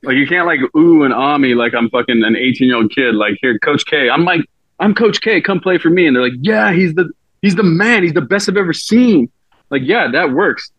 Like 0.02 0.16
you 0.16 0.26
can't 0.26 0.46
like 0.46 0.60
ooh 0.75 1.02
and 1.02 1.12
ah 1.12 1.37
me 1.37 1.54
like 1.54 1.75
I'm 1.75 1.90
fucking 1.90 2.25
an 2.25 2.37
18 2.37 2.68
year 2.68 2.76
old 2.76 2.90
kid. 2.94 3.14
Like 3.14 3.37
here, 3.42 3.58
Coach 3.58 3.84
K. 3.84 4.08
I'm 4.08 4.25
like 4.25 4.49
I'm 4.78 4.94
Coach 4.94 5.20
K. 5.20 5.40
Come 5.40 5.60
play 5.60 5.76
for 5.76 5.90
me. 5.90 6.06
And 6.06 6.16
they're 6.16 6.22
like, 6.22 6.38
yeah, 6.40 6.72
he's 6.72 6.94
the 6.94 7.10
he's 7.42 7.54
the 7.54 7.62
man. 7.62 8.02
He's 8.02 8.12
the 8.12 8.20
best 8.20 8.49
I've 8.49 8.56
ever 8.56 8.73
seen. 8.73 9.30
Like 9.70 9.82
yeah, 9.85 10.11
that 10.11 10.32
works 10.32 10.70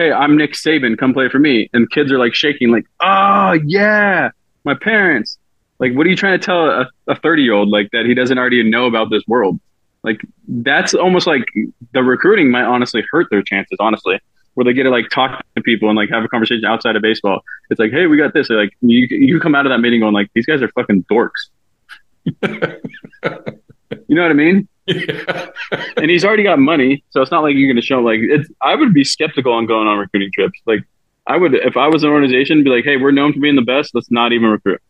hey, 0.00 0.12
I'm 0.12 0.36
Nick 0.36 0.52
Saban, 0.52 0.96
come 0.96 1.12
play 1.12 1.28
for 1.28 1.38
me. 1.38 1.68
And 1.74 1.90
kids 1.90 2.10
are 2.10 2.18
like 2.18 2.34
shaking, 2.34 2.70
like, 2.70 2.86
oh, 3.00 3.52
yeah, 3.66 4.30
my 4.64 4.74
parents. 4.74 5.38
Like, 5.78 5.92
what 5.92 6.06
are 6.06 6.10
you 6.10 6.16
trying 6.16 6.38
to 6.38 6.44
tell 6.44 6.86
a 7.06 7.14
30 7.16 7.42
year 7.42 7.52
old 7.52 7.68
like 7.68 7.90
that 7.92 8.06
he 8.06 8.14
doesn't 8.14 8.38
already 8.38 8.62
know 8.62 8.86
about 8.86 9.10
this 9.10 9.22
world? 9.26 9.60
Like, 10.02 10.22
that's 10.48 10.94
almost 10.94 11.26
like 11.26 11.44
the 11.92 12.02
recruiting 12.02 12.50
might 12.50 12.64
honestly 12.64 13.04
hurt 13.10 13.26
their 13.30 13.42
chances, 13.42 13.76
honestly, 13.78 14.18
where 14.54 14.64
they 14.64 14.72
get 14.72 14.84
to 14.84 14.90
like 14.90 15.10
talk 15.10 15.44
to 15.54 15.62
people 15.62 15.90
and 15.90 15.96
like 15.96 16.08
have 16.08 16.24
a 16.24 16.28
conversation 16.28 16.64
outside 16.64 16.96
of 16.96 17.02
baseball. 17.02 17.42
It's 17.68 17.78
like, 17.78 17.92
hey, 17.92 18.06
we 18.06 18.16
got 18.16 18.32
this. 18.32 18.48
Like, 18.48 18.70
you, 18.80 19.06
you 19.10 19.38
come 19.38 19.54
out 19.54 19.66
of 19.66 19.70
that 19.70 19.78
meeting 19.78 20.00
going, 20.00 20.14
like, 20.14 20.30
these 20.34 20.46
guys 20.46 20.62
are 20.62 20.68
fucking 20.68 21.04
dorks. 21.10 21.50
you 22.24 24.14
know 24.14 24.22
what 24.22 24.30
I 24.30 24.34
mean? 24.34 24.66
And 25.96 26.10
he's 26.10 26.24
already 26.24 26.42
got 26.42 26.58
money, 26.58 27.04
so 27.10 27.22
it's 27.22 27.30
not 27.30 27.42
like 27.42 27.54
you're 27.56 27.68
going 27.68 27.80
to 27.80 27.86
show 27.86 28.00
like 28.00 28.20
it's. 28.20 28.48
I 28.60 28.74
would 28.74 28.92
be 28.92 29.04
skeptical 29.04 29.52
on 29.52 29.66
going 29.66 29.86
on 29.86 29.98
recruiting 29.98 30.30
trips. 30.34 30.58
Like 30.66 30.84
I 31.26 31.36
would, 31.36 31.54
if 31.54 31.76
I 31.76 31.88
was 31.88 32.02
an 32.02 32.10
organization, 32.10 32.64
be 32.64 32.70
like, 32.70 32.84
hey, 32.84 32.96
we're 32.96 33.12
known 33.12 33.32
for 33.32 33.40
being 33.40 33.56
the 33.56 33.62
best. 33.62 33.94
Let's 33.94 34.10
not 34.10 34.32
even 34.32 34.48
recruit. 34.48 34.80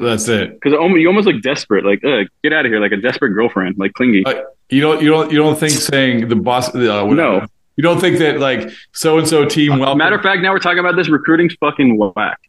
That's 0.00 0.28
it. 0.28 0.60
Because 0.60 0.72
you 0.72 1.06
almost 1.06 1.26
look 1.26 1.40
desperate, 1.42 1.84
like 1.84 2.00
get 2.02 2.52
out 2.52 2.66
of 2.66 2.72
here, 2.72 2.80
like 2.80 2.92
a 2.92 2.96
desperate 2.96 3.30
girlfriend, 3.30 3.76
like 3.78 3.92
clingy. 3.94 4.24
Uh, 4.26 4.42
you 4.68 4.80
don't, 4.80 5.00
you 5.00 5.08
don't, 5.08 5.30
you 5.30 5.38
don't 5.38 5.56
think 5.56 5.72
saying 5.72 6.28
the 6.28 6.36
boss? 6.36 6.74
Uh, 6.74 7.04
no, 7.06 7.46
you 7.76 7.82
don't 7.82 8.00
think 8.00 8.18
that 8.18 8.40
like 8.40 8.70
so 8.92 9.18
and 9.18 9.28
so 9.28 9.44
team. 9.44 9.78
Well, 9.78 9.94
matter 9.94 10.16
of 10.16 10.22
fact, 10.22 10.42
now 10.42 10.52
we're 10.52 10.58
talking 10.58 10.80
about 10.80 10.96
this 10.96 11.08
recruiting's 11.08 11.54
fucking 11.60 11.96
whack. 11.96 12.40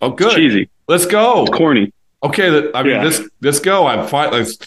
Oh, 0.00 0.10
good, 0.10 0.28
it's 0.28 0.36
cheesy. 0.36 0.70
Let's 0.88 1.06
go. 1.06 1.42
It's 1.42 1.56
corny. 1.56 1.92
Okay, 2.22 2.70
I 2.72 2.82
mean, 2.82 2.92
yeah. 2.92 3.04
let's 3.04 3.20
let's 3.42 3.60
go. 3.60 3.86
I'm 3.86 4.06
fine. 4.08 4.32
Let's 4.32 4.58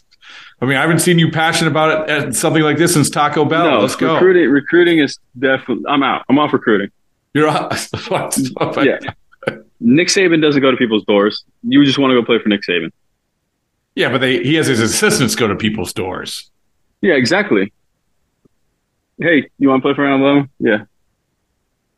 I 0.62 0.66
mean, 0.66 0.78
I 0.78 0.82
haven't 0.82 1.00
seen 1.00 1.20
you 1.20 1.32
passionate 1.32 1.72
about 1.72 2.10
it 2.10 2.10
at 2.10 2.36
something 2.36 2.64
like 2.64 2.78
this 2.78 2.94
since 2.94 3.10
Taco 3.10 3.46
Bell. 3.46 3.72
No, 3.72 3.80
Let's 3.80 3.96
go. 3.96 4.16
Recruiting, 4.16 4.50
recruiting 4.50 5.00
is 5.00 5.18
definitely. 5.38 5.86
I'm 5.88 6.04
out. 6.04 6.26
I'm 6.28 6.38
off 6.38 6.52
recruiting. 6.52 6.90
You're 7.34 7.48
off. 7.48 7.90
yeah. 8.78 9.00
Nick 9.80 10.10
Saban 10.10 10.42
doesn't 10.42 10.62
go 10.62 10.72
to 10.72 10.78
people's 10.78 11.06
doors. 11.06 11.46
You 11.64 11.86
just 11.86 11.98
want 11.98 12.12
to 12.12 12.16
go 12.16 12.26
play 12.26 12.40
for 12.40 12.50
Nick 12.50 12.62
Saban. 12.68 12.92
Yeah, 13.96 14.10
but 14.10 14.20
they 14.20 14.44
he 14.44 14.56
has 14.56 14.68
his 14.68 14.80
assistants 14.82 15.36
go 15.36 15.48
to 15.48 15.56
people's 15.56 15.94
doors. 15.94 16.50
Yeah, 17.02 17.14
exactly. 17.14 17.72
Hey, 19.20 19.50
you 19.58 19.70
want 19.70 19.82
to 19.82 19.88
play 19.88 19.94
for 19.94 20.06
Alabama? 20.06 20.48
Yeah. 20.60 20.86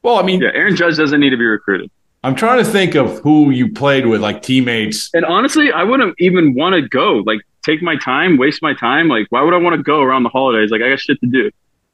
Well, 0.03 0.17
I 0.17 0.23
mean, 0.23 0.41
yeah, 0.41 0.49
Aaron 0.53 0.75
Judge 0.75 0.97
doesn't 0.97 1.19
need 1.19 1.29
to 1.29 1.37
be 1.37 1.45
recruited. 1.45 1.91
I'm 2.23 2.35
trying 2.35 2.63
to 2.63 2.69
think 2.69 2.95
of 2.95 3.19
who 3.19 3.49
you 3.49 3.71
played 3.71 4.05
with, 4.05 4.21
like 4.21 4.41
teammates. 4.41 5.09
And 5.13 5.25
honestly, 5.25 5.71
I 5.71 5.83
wouldn't 5.83 6.15
even 6.19 6.53
want 6.53 6.73
to 6.73 6.81
go. 6.87 7.23
Like, 7.25 7.41
take 7.63 7.81
my 7.81 7.95
time, 7.95 8.37
waste 8.37 8.61
my 8.61 8.73
time. 8.73 9.07
Like, 9.07 9.27
why 9.29 9.41
would 9.41 9.53
I 9.53 9.57
want 9.57 9.75
to 9.75 9.83
go 9.83 10.01
around 10.01 10.23
the 10.23 10.29
holidays? 10.29 10.71
Like, 10.71 10.81
I 10.81 10.89
got 10.89 10.99
shit 10.99 11.19
to 11.21 11.27
do. 11.27 11.51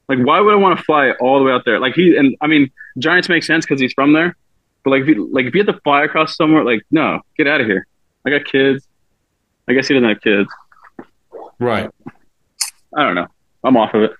Like, 0.08 0.18
why 0.20 0.40
would 0.40 0.52
I 0.52 0.56
want 0.56 0.78
to 0.78 0.84
fly 0.84 1.12
all 1.20 1.38
the 1.38 1.44
way 1.44 1.52
out 1.52 1.64
there? 1.64 1.78
Like, 1.78 1.94
he 1.94 2.16
and 2.16 2.36
I 2.40 2.46
mean, 2.46 2.70
Giants 2.98 3.28
make 3.28 3.44
sense 3.44 3.66
because 3.66 3.80
he's 3.80 3.92
from 3.92 4.12
there. 4.12 4.36
But 4.84 4.90
like, 4.90 5.02
if 5.02 5.08
you, 5.08 5.28
like 5.32 5.46
if 5.46 5.54
you 5.54 5.64
had 5.64 5.72
to 5.72 5.80
fly 5.80 6.04
across 6.04 6.36
somewhere, 6.36 6.64
like, 6.64 6.82
no, 6.90 7.20
get 7.36 7.46
out 7.46 7.60
of 7.60 7.66
here. 7.66 7.86
I 8.24 8.30
got 8.30 8.44
kids. 8.44 8.86
I 9.68 9.74
guess 9.74 9.88
he 9.88 9.94
doesn't 9.94 10.08
have 10.08 10.20
kids. 10.22 10.48
Right. 11.58 11.90
I 12.96 13.02
don't 13.02 13.14
know. 13.14 13.26
I'm 13.64 13.76
off 13.76 13.92
of 13.92 14.02
it. 14.02 14.12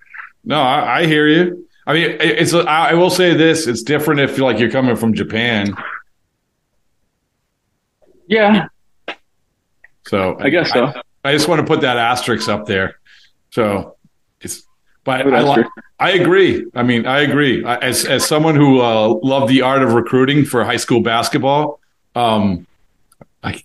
No, 0.45 0.61
I, 0.61 1.01
I 1.01 1.07
hear 1.07 1.27
you. 1.27 1.67
I 1.87 1.95
mean, 1.95 2.17
it's. 2.21 2.53
I 2.53 2.93
will 2.95 3.09
say 3.09 3.35
this: 3.35 3.67
it's 3.67 3.83
different 3.83 4.21
if 4.21 4.39
like 4.39 4.59
you're 4.59 4.71
coming 4.71 4.95
from 4.95 5.15
Japan. 5.15 5.75
Yeah. 8.27 8.67
So 10.07 10.37
I 10.39 10.51
guess 10.51 10.71
so. 10.71 10.87
I, 10.87 11.01
I 11.25 11.33
just 11.33 11.49
want 11.49 11.61
to 11.61 11.67
put 11.67 11.83
that 11.83 11.97
asterisk 11.97 12.49
up 12.49 12.67
there. 12.67 12.99
So 13.51 13.97
it's, 14.41 14.63
but 15.05 15.33
I, 15.33 15.65
I 15.99 16.11
agree. 16.13 16.67
I 16.75 16.83
mean, 16.83 17.07
I 17.07 17.21
agree. 17.21 17.65
As 17.65 18.05
as 18.05 18.27
someone 18.27 18.55
who 18.57 18.81
uh, 18.81 19.09
loved 19.23 19.49
the 19.49 19.63
art 19.63 19.83
of 19.83 19.95
recruiting 19.95 20.45
for 20.45 20.65
high 20.65 20.77
school 20.77 21.01
basketball, 21.01 21.81
um, 22.15 22.67
I 23.43 23.63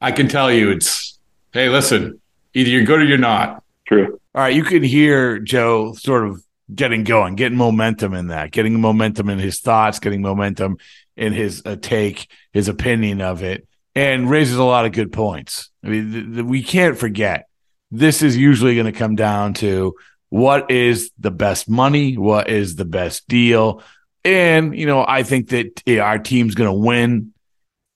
I 0.00 0.12
can 0.12 0.28
tell 0.28 0.52
you, 0.52 0.70
it's 0.70 1.18
hey, 1.52 1.68
listen, 1.68 2.20
either 2.54 2.70
you're 2.70 2.84
good 2.84 3.00
or 3.00 3.04
you're 3.04 3.18
not. 3.18 3.62
True. 3.86 4.20
All 4.34 4.42
right, 4.42 4.54
you 4.54 4.62
can 4.62 4.82
hear 4.82 5.38
Joe 5.38 5.94
sort 5.94 6.26
of 6.26 6.42
getting 6.72 7.04
going, 7.04 7.34
getting 7.34 7.58
momentum 7.58 8.14
in 8.14 8.28
that, 8.28 8.50
getting 8.50 8.80
momentum 8.80 9.28
in 9.30 9.38
his 9.38 9.60
thoughts, 9.60 9.98
getting 9.98 10.22
momentum 10.22 10.78
in 11.16 11.32
his 11.32 11.62
uh, 11.64 11.76
take, 11.80 12.28
his 12.52 12.68
opinion 12.68 13.20
of 13.20 13.42
it, 13.42 13.65
and 13.96 14.28
raises 14.30 14.58
a 14.58 14.64
lot 14.64 14.84
of 14.84 14.92
good 14.92 15.10
points. 15.10 15.70
I 15.82 15.88
mean, 15.88 16.12
th- 16.12 16.34
th- 16.34 16.44
we 16.44 16.62
can't 16.62 16.98
forget 16.98 17.48
this 17.90 18.22
is 18.22 18.36
usually 18.36 18.74
going 18.74 18.86
to 18.86 18.92
come 18.92 19.16
down 19.16 19.54
to 19.54 19.94
what 20.28 20.70
is 20.70 21.10
the 21.18 21.30
best 21.30 21.68
money, 21.68 22.18
what 22.18 22.50
is 22.50 22.76
the 22.76 22.84
best 22.84 23.26
deal. 23.26 23.82
And, 24.22 24.76
you 24.78 24.86
know, 24.86 25.04
I 25.06 25.22
think 25.22 25.48
that 25.48 25.82
yeah, 25.86 26.02
our 26.02 26.18
team's 26.18 26.54
going 26.54 26.68
to 26.68 26.86
win 26.86 27.32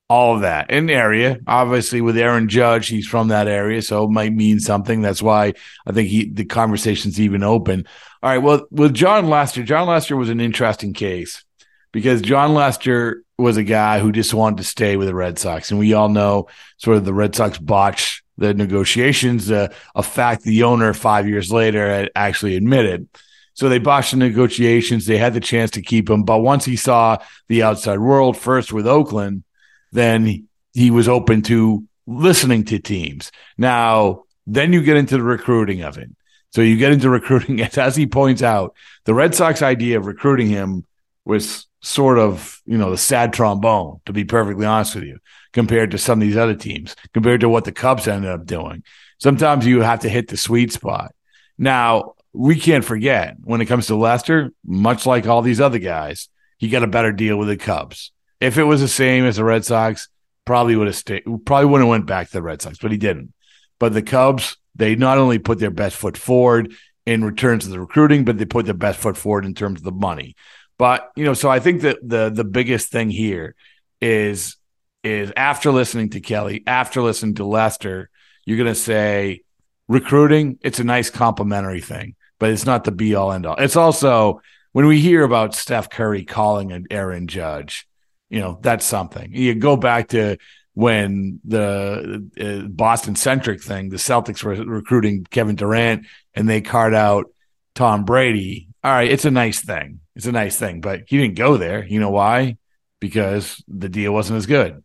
all 0.09 0.35
of 0.35 0.40
that 0.40 0.71
in 0.71 0.88
area. 0.88 1.38
Obviously, 1.47 2.00
with 2.00 2.16
Aaron 2.16 2.49
Judge, 2.49 2.88
he's 2.88 3.07
from 3.07 3.28
that 3.28 3.47
area, 3.47 3.83
so 3.83 4.04
it 4.04 4.11
might 4.11 4.33
mean 4.33 4.59
something. 4.59 5.02
That's 5.02 5.23
why 5.23 5.52
I 5.87 5.92
think 5.92 6.09
he 6.09 6.28
the 6.28 6.45
conversation's 6.45 7.21
even 7.21 7.45
open. 7.45 7.87
All 8.23 8.30
right. 8.30 8.38
Well, 8.38 8.66
with 8.71 8.95
Jon 8.95 9.28
Lester, 9.28 9.62
Jon 9.62 9.87
Lester 9.87 10.16
was 10.16 10.28
an 10.28 10.40
interesting 10.40 10.95
case 10.95 11.45
because 11.92 12.23
Jon 12.23 12.54
Lester 12.54 13.23
was 13.40 13.56
a 13.56 13.64
guy 13.64 13.99
who 13.99 14.12
just 14.12 14.35
wanted 14.35 14.59
to 14.59 14.64
stay 14.64 14.97
with 14.97 15.09
the 15.09 15.14
Red 15.14 15.38
Sox. 15.38 15.70
And 15.70 15.78
we 15.78 15.94
all 15.94 16.09
know 16.09 16.49
sort 16.78 16.97
of 16.97 17.04
the 17.04 17.14
Red 17.14 17.35
Sox 17.35 17.59
botch 17.59 18.23
the 18.38 18.54
negotiations, 18.54 19.50
uh, 19.50 19.68
a 19.94 20.02
fact 20.02 20.42
the 20.42 20.62
owner 20.62 20.94
five 20.94 21.28
years 21.28 21.52
later 21.52 21.88
had 21.88 22.11
actually 22.16 22.56
admitted. 22.56 23.06
So 23.52 23.68
they 23.68 23.78
botched 23.78 24.12
the 24.12 24.16
negotiations. 24.16 25.04
They 25.04 25.18
had 25.18 25.35
the 25.35 25.40
chance 25.40 25.73
to 25.73 25.82
keep 25.82 26.09
him. 26.09 26.23
But 26.23 26.38
once 26.38 26.64
he 26.64 26.76
saw 26.76 27.18
the 27.49 27.62
outside 27.62 27.99
world, 27.99 28.38
first 28.38 28.73
with 28.73 28.87
Oakland, 28.87 29.44
then 29.92 30.49
he 30.73 30.90
was 30.90 31.09
open 31.09 31.42
to 31.42 31.85
listening 32.06 32.64
to 32.64 32.78
teams. 32.78 33.30
Now, 33.59 34.25
then 34.47 34.73
you 34.73 34.82
get 34.82 34.97
into 34.97 35.16
the 35.18 35.23
recruiting 35.23 35.82
of 35.82 35.99
it. 35.99 36.11
So 36.52 36.62
you 36.62 36.76
get 36.76 36.92
into 36.92 37.11
recruiting, 37.11 37.61
as 37.76 37.94
he 37.94 38.06
points 38.06 38.42
out, 38.42 38.75
the 39.04 39.14
Red 39.14 39.35
Sox 39.35 39.62
idea 39.62 39.99
of 39.99 40.06
recruiting 40.06 40.49
him 40.49 40.87
was 41.25 41.66
sort 41.82 42.18
of, 42.18 42.60
you 42.66 42.76
know, 42.76 42.90
the 42.90 42.99
sad 42.99 43.32
trombone, 43.32 44.00
to 44.06 44.12
be 44.12 44.25
perfectly 44.25 44.66
honest 44.66 44.94
with 44.94 45.04
you, 45.04 45.18
compared 45.52 45.90
to 45.90 45.99
some 45.99 46.20
of 46.20 46.26
these 46.26 46.37
other 46.37 46.54
teams, 46.54 46.94
compared 47.14 47.40
to 47.40 47.49
what 47.49 47.64
the 47.64 47.72
Cubs 47.72 48.06
ended 48.06 48.30
up 48.30 48.46
doing. 48.46 48.82
Sometimes 49.18 49.66
you 49.66 49.80
have 49.80 50.00
to 50.00 50.08
hit 50.08 50.28
the 50.28 50.37
sweet 50.37 50.72
spot. 50.72 51.14
Now, 51.58 52.14
we 52.32 52.58
can't 52.58 52.84
forget 52.84 53.37
when 53.42 53.60
it 53.60 53.66
comes 53.66 53.87
to 53.87 53.96
Lester, 53.96 54.52
much 54.64 55.06
like 55.06 55.26
all 55.26 55.42
these 55.42 55.60
other 55.60 55.78
guys, 55.78 56.28
he 56.58 56.68
got 56.68 56.82
a 56.82 56.87
better 56.87 57.12
deal 57.12 57.37
with 57.37 57.49
the 57.49 57.56
Cubs. 57.56 58.12
If 58.40 58.56
it 58.56 58.64
was 58.64 58.80
the 58.80 58.88
same 58.88 59.25
as 59.25 59.37
the 59.37 59.44
Red 59.44 59.64
Sox, 59.64 60.08
probably 60.44 60.76
would 60.76 60.87
have 60.87 60.96
stayed. 60.96 61.25
Probably 61.44 61.66
wouldn't 61.66 61.87
have 61.87 61.90
went 61.90 62.06
back 62.06 62.28
to 62.28 62.32
the 62.34 62.42
Red 62.42 62.62
Sox, 62.62 62.78
but 62.78 62.92
he 62.92 62.99
didn't. 62.99 63.32
But 63.78 63.92
the 63.92 64.02
Cubs, 64.02 64.56
they 64.75 64.94
not 64.94 65.18
only 65.18 65.38
put 65.38 65.58
their 65.58 65.70
best 65.70 65.96
foot 65.96 66.16
forward 66.16 66.75
in 67.06 67.25
returns 67.25 67.64
to 67.64 67.70
the 67.70 67.80
recruiting, 67.80 68.25
but 68.25 68.38
they 68.38 68.44
put 68.44 68.66
their 68.66 68.75
best 68.75 68.99
foot 68.99 69.16
forward 69.16 69.44
in 69.44 69.54
terms 69.54 69.80
of 69.80 69.84
the 69.84 69.92
money. 69.92 70.37
But 70.80 71.10
you 71.14 71.26
know, 71.26 71.34
so 71.34 71.50
I 71.50 71.60
think 71.60 71.82
that 71.82 71.99
the 72.02 72.30
the 72.30 72.42
biggest 72.42 72.90
thing 72.90 73.10
here 73.10 73.54
is 74.00 74.56
is 75.04 75.30
after 75.37 75.70
listening 75.70 76.08
to 76.10 76.22
Kelly, 76.22 76.62
after 76.66 77.02
listening 77.02 77.34
to 77.34 77.44
Lester, 77.44 78.08
you're 78.46 78.56
going 78.56 78.66
to 78.66 78.75
say 78.75 79.42
recruiting. 79.88 80.58
It's 80.62 80.80
a 80.80 80.84
nice 80.84 81.10
complimentary 81.10 81.82
thing, 81.82 82.14
but 82.38 82.49
it's 82.49 82.64
not 82.64 82.84
the 82.84 82.92
be 82.92 83.14
all 83.14 83.30
end 83.30 83.44
all. 83.44 83.56
It's 83.56 83.76
also 83.76 84.40
when 84.72 84.87
we 84.87 85.00
hear 85.00 85.22
about 85.22 85.54
Steph 85.54 85.90
Curry 85.90 86.25
calling 86.25 86.72
an 86.72 86.87
Aaron 86.90 87.26
Judge, 87.26 87.87
you 88.30 88.40
know, 88.40 88.58
that's 88.62 88.87
something. 88.87 89.34
You 89.34 89.54
go 89.56 89.76
back 89.76 90.08
to 90.08 90.38
when 90.72 91.40
the 91.44 92.26
uh, 92.40 92.68
Boston 92.68 93.16
centric 93.16 93.62
thing, 93.62 93.90
the 93.90 93.99
Celtics 93.99 94.42
were 94.42 94.54
recruiting 94.54 95.26
Kevin 95.30 95.56
Durant 95.56 96.06
and 96.32 96.49
they 96.49 96.62
card 96.62 96.94
out 96.94 97.26
Tom 97.75 98.06
Brady. 98.06 98.68
All 98.82 98.90
right, 98.90 99.10
it's 99.10 99.26
a 99.26 99.30
nice 99.30 99.60
thing. 99.60 100.00
It's 100.17 100.26
a 100.26 100.33
nice 100.33 100.59
thing, 100.59 100.81
but 100.81 101.02
he 101.07 101.19
didn't 101.19 101.37
go 101.37 101.57
there. 101.57 101.85
You 101.85 102.00
know 102.00 102.11
why? 102.11 102.59
Because 103.00 103.62
the 103.69 103.88
deal 103.88 104.12
wasn't 104.12 104.38
as 104.38 104.47
good. 104.47 104.83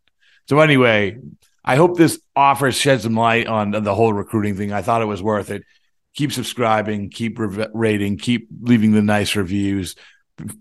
So 0.48 0.60
anyway, 0.60 1.18
I 1.64 1.76
hope 1.76 1.98
this 1.98 2.20
offer 2.36 2.72
sheds 2.72 3.04
some 3.04 3.16
light 3.16 3.48
on 3.48 3.72
the 3.72 3.96
whole 3.96 4.14
recruiting 4.14 4.56
thing. 4.56 4.72
I 4.72 4.84
thought 4.84 5.02
it 5.02 5.06
was 5.06 5.24
worth 5.24 5.50
it. 5.50 5.64
Keep 6.14 6.32
subscribing, 6.32 7.10
keep 7.10 7.38
rating, 7.40 8.18
keep 8.18 8.48
leaving 8.62 8.92
the 8.92 9.02
nice 9.02 9.36
reviews. 9.36 9.96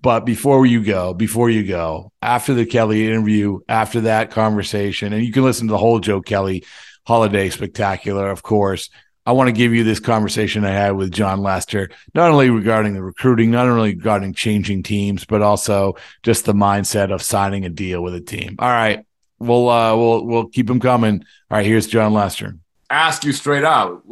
But 0.01 0.21
before 0.21 0.65
you 0.67 0.83
go, 0.83 1.15
before 1.15 1.51
you 1.51 1.67
go, 1.67 2.13
after 2.23 2.55
the 2.55 2.65
Kelly 2.65 3.07
interview, 3.07 3.61
after 3.69 4.03
that 4.03 4.31
conversation, 4.31 5.13
and 5.13 5.25
you 5.25 5.33
can 5.33 5.45
listen 5.45 5.67
to 5.67 5.73
the 5.73 5.79
whole 5.79 6.01
Joe 6.01 6.23
Kelly 6.23 6.65
holiday 7.07 7.51
spectacular, 7.51 8.31
of 8.31 8.43
course. 8.43 8.89
I 9.27 9.33
want 9.33 9.49
to 9.49 9.53
give 9.53 9.73
you 9.73 9.85
this 9.85 10.01
conversation 10.01 10.65
I 10.65 10.71
had 10.71 10.93
with 10.93 11.11
Jon 11.11 11.41
Lester, 11.41 11.91
not 12.15 12.31
only 12.31 12.51
regarding 12.51 12.93
the 12.93 13.03
recruiting, 13.03 13.51
not 13.51 13.67
only 13.67 13.95
regarding 13.95 14.35
changing 14.35 14.83
teams, 14.83 15.25
but 15.25 15.41
also 15.41 15.95
just 16.23 16.45
the 16.45 16.53
mindset 16.53 17.13
of 17.13 17.23
signing 17.23 17.65
a 17.65 17.71
deal 17.71 18.03
with 18.03 18.15
a 18.15 18.21
team. 18.21 18.57
All 18.59 18.69
right, 18.69 19.05
we'll 19.39 19.69
uh, 19.69 19.97
we'll 19.97 20.27
we'll 20.27 20.49
keep 20.49 20.67
them 20.67 20.79
coming. 20.79 21.25
All 21.51 21.57
right, 21.57 21.67
here's 21.67 21.87
Jon 21.87 22.13
Lester. 22.13 22.59
Ask 22.91 23.25
you 23.25 23.33
straight 23.33 23.65
out. 23.65 24.03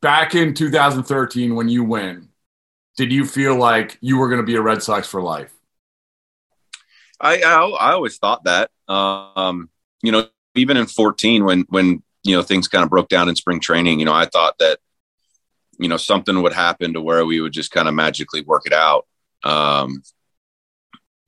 Back 0.00 0.34
in 0.34 0.54
2013, 0.54 1.54
when 1.54 1.68
you 1.68 1.84
win, 1.84 2.30
did 2.96 3.12
you 3.12 3.26
feel 3.26 3.54
like 3.56 3.98
you 4.00 4.16
were 4.16 4.28
going 4.28 4.40
to 4.40 4.46
be 4.46 4.56
a 4.56 4.62
Red 4.62 4.82
Sox 4.82 5.06
for 5.06 5.20
life? 5.20 5.52
I 7.20 7.42
I, 7.42 7.68
I 7.68 7.92
always 7.92 8.16
thought 8.16 8.44
that. 8.44 8.70
Um, 8.88 9.68
you 10.02 10.10
know, 10.10 10.26
even 10.54 10.78
in 10.78 10.86
14, 10.86 11.44
when 11.44 11.66
when 11.68 12.02
you 12.30 12.36
know 12.36 12.42
things 12.42 12.68
kind 12.68 12.84
of 12.84 12.90
broke 12.90 13.08
down 13.08 13.28
in 13.28 13.36
spring 13.36 13.60
training, 13.60 13.98
you 13.98 14.06
know, 14.06 14.14
I 14.14 14.26
thought 14.26 14.56
that 14.58 14.78
you 15.78 15.88
know 15.88 15.96
something 15.96 16.40
would 16.42 16.52
happen 16.52 16.92
to 16.94 17.00
where 17.00 17.26
we 17.26 17.40
would 17.40 17.52
just 17.52 17.72
kind 17.72 17.88
of 17.88 17.94
magically 17.94 18.42
work 18.42 18.62
it 18.66 18.72
out. 18.72 19.06
Um, 19.42 20.02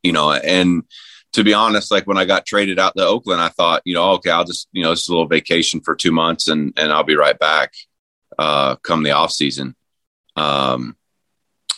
you 0.03 0.13
know, 0.13 0.33
and 0.33 0.85
to 1.33 1.45
be 1.45 1.55
honest, 1.55 1.91
like 1.91 2.07
when 2.07 2.19
I 2.19 2.25
got 2.25 2.47
traded 2.47 2.79
out 2.79 2.95
to 2.97 3.07
Oakland, 3.07 3.41
I 3.41 3.49
thought, 3.49 3.83
you 3.85 3.95
know, 3.95 4.13
okay, 4.13 4.31
I'll 4.31 4.45
just, 4.45 4.69
you 4.73 4.83
know, 4.83 4.91
this 4.91 5.03
is 5.03 5.09
a 5.09 5.13
little 5.13 5.27
vacation 5.27 5.81
for 5.81 5.95
two 5.95 6.13
months 6.13 6.49
and, 6.49 6.73
and 6.77 6.93
I'll 6.93 7.05
be 7.05 7.17
right 7.17 7.39
back, 7.39 7.73
uh, 8.39 8.77
come 8.77 9.03
the 9.03 9.13
off 9.13 9.33
season. 9.33 9.75
Um, 10.37 10.97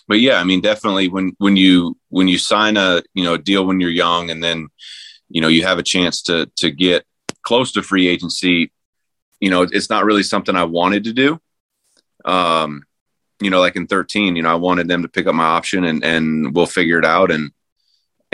but 0.09 0.21
yeah, 0.21 0.41
I 0.41 0.45
mean, 0.45 0.61
definitely 0.61 1.09
when, 1.09 1.35
when 1.39 1.57
you, 1.57 1.97
when 2.09 2.27
you 2.27 2.37
sign 2.37 2.77
a, 2.77 3.03
you 3.15 3.23
know, 3.23 3.37
deal 3.37 3.65
when 3.65 3.81
you're 3.81 3.91
young 3.91 4.31
and 4.31 4.43
then, 4.43 4.69
you 5.29 5.41
know, 5.41 5.49
you 5.49 5.65
have 5.65 5.79
a 5.79 5.85
chance 5.85 6.23
to, 6.23 6.51
to 6.57 6.71
get 6.71 7.05
close 7.43 7.73
to 7.73 7.83
free 7.83 8.09
agency, 8.09 8.73
you 9.45 9.51
know, 9.51 9.63
it's 9.63 9.91
not 9.91 10.05
really 10.05 10.23
something 10.23 10.57
I 10.57 10.65
wanted 10.65 11.05
to 11.05 11.13
do. 11.13 11.41
Um, 12.25 12.85
you 13.41 13.51
know, 13.51 13.61
like 13.61 13.77
in 13.77 13.87
13, 13.87 14.37
you 14.37 14.43
know, 14.43 14.51
I 14.51 14.55
wanted 14.55 14.89
them 14.89 15.03
to 15.03 15.09
pick 15.09 15.27
up 15.27 15.35
my 15.35 15.45
option 15.45 15.85
and, 15.85 16.03
and 16.05 16.55
we'll 16.55 16.67
figure 16.67 16.99
it 16.99 17.05
out. 17.05 17.31
And, 17.31 17.53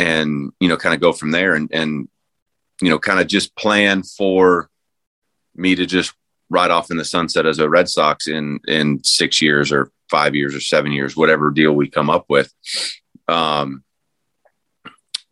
and 0.01 0.53
you 0.61 0.69
know 0.69 0.77
kind 0.77 0.95
of 0.95 1.01
go 1.01 1.13
from 1.13 1.31
there 1.31 1.55
and 1.55 1.69
and 1.73 2.09
you 2.81 2.89
know 2.89 2.99
kind 2.99 3.21
of 3.21 3.27
just 3.27 3.55
plan 3.55 4.03
for 4.03 4.71
me 5.55 5.75
to 5.75 5.85
just 5.85 6.15
ride 6.49 6.71
off 6.71 6.91
in 6.91 6.97
the 6.97 7.05
sunset 7.05 7.47
as 7.47 7.59
a 7.59 7.69
Red 7.69 7.89
Sox 7.89 8.27
in 8.27 8.61
in 8.67 9.05
six 9.05 9.43
years 9.43 9.71
or 9.71 9.93
five 10.11 10.35
years 10.35 10.55
or 10.55 10.61
seven 10.61 10.91
years, 10.91 11.17
whatever 11.17 11.51
deal 11.51 11.73
we 11.73 11.89
come 11.89 12.11
up 12.11 12.25
with. 12.29 12.53
Um, 13.29 13.85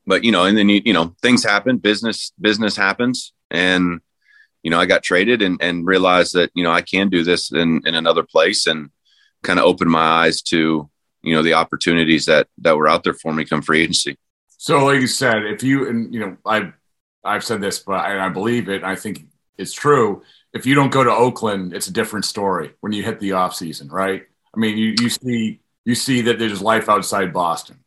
but 0.06 0.22
you 0.22 0.30
know, 0.30 0.44
and 0.44 0.56
then 0.56 0.68
you 0.68 0.82
you 0.84 0.92
know 0.92 1.14
things 1.22 1.42
happen, 1.42 1.78
business 1.78 2.32
business 2.38 2.76
happens, 2.76 3.32
and 3.50 4.00
you 4.68 4.70
know 4.70 4.78
I 4.78 4.84
got 4.84 5.02
traded 5.02 5.40
and 5.40 5.56
and 5.62 5.86
realized 5.86 6.34
that 6.34 6.50
you 6.52 6.62
know 6.62 6.70
I 6.70 6.82
can 6.82 7.08
do 7.08 7.24
this 7.24 7.50
in 7.50 7.80
in 7.86 7.94
another 7.94 8.22
place 8.22 8.66
and 8.66 8.90
kind 9.42 9.58
of 9.58 9.64
opened 9.64 9.90
my 9.90 10.06
eyes 10.24 10.42
to 10.42 10.90
you 11.22 11.34
know 11.34 11.42
the 11.42 11.54
opportunities 11.54 12.26
that 12.26 12.48
that 12.58 12.76
were 12.76 12.86
out 12.86 13.02
there 13.02 13.14
for 13.14 13.32
me 13.32 13.46
come 13.46 13.62
free 13.62 13.80
agency. 13.80 14.18
So, 14.58 14.84
like 14.84 15.00
you 15.00 15.06
said, 15.06 15.46
if 15.46 15.62
you 15.62 15.88
and 15.88 16.12
you 16.12 16.20
know, 16.20 16.36
I 16.44 16.74
I've 17.24 17.44
said 17.44 17.62
this, 17.62 17.78
but 17.78 17.94
I, 17.94 18.26
I 18.26 18.28
believe 18.28 18.68
it. 18.68 18.84
I 18.84 18.94
think 18.94 19.28
it's 19.56 19.72
true. 19.72 20.22
If 20.52 20.66
you 20.66 20.74
don't 20.74 20.92
go 20.92 21.02
to 21.02 21.10
Oakland, 21.10 21.72
it's 21.72 21.88
a 21.88 21.92
different 21.92 22.26
story 22.26 22.74
when 22.80 22.92
you 22.92 23.02
hit 23.02 23.20
the 23.20 23.32
off 23.32 23.54
season, 23.54 23.88
right? 23.88 24.26
I 24.54 24.60
mean, 24.60 24.76
you 24.76 24.96
you 25.00 25.08
see 25.08 25.60
you 25.86 25.94
see 25.94 26.20
that 26.20 26.38
there's 26.38 26.60
life 26.60 26.90
outside 26.90 27.32
Boston. 27.32 27.78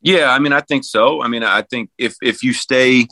Yeah, 0.00 0.30
I 0.30 0.38
mean, 0.38 0.54
I 0.54 0.62
think 0.62 0.84
so. 0.84 1.20
I 1.20 1.28
mean, 1.28 1.42
I 1.42 1.60
think 1.60 1.90
if 1.98 2.16
if 2.22 2.42
you 2.42 2.54
stay 2.54 3.06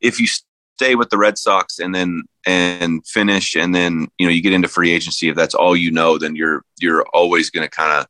if 0.00 0.20
you 0.20 0.28
stay 0.76 0.94
with 0.94 1.10
the 1.10 1.18
Red 1.18 1.38
Sox 1.38 1.78
and 1.78 1.94
then 1.94 2.24
and 2.46 3.06
finish 3.06 3.56
and 3.56 3.74
then 3.74 4.08
you 4.18 4.26
know 4.26 4.32
you 4.32 4.42
get 4.42 4.52
into 4.52 4.68
free 4.68 4.92
agency, 4.92 5.28
if 5.28 5.36
that's 5.36 5.54
all 5.54 5.76
you 5.76 5.90
know, 5.90 6.18
then 6.18 6.36
you're 6.36 6.64
you're 6.78 7.04
always 7.12 7.50
going 7.50 7.66
to 7.66 7.70
kind 7.70 8.00
of 8.00 8.06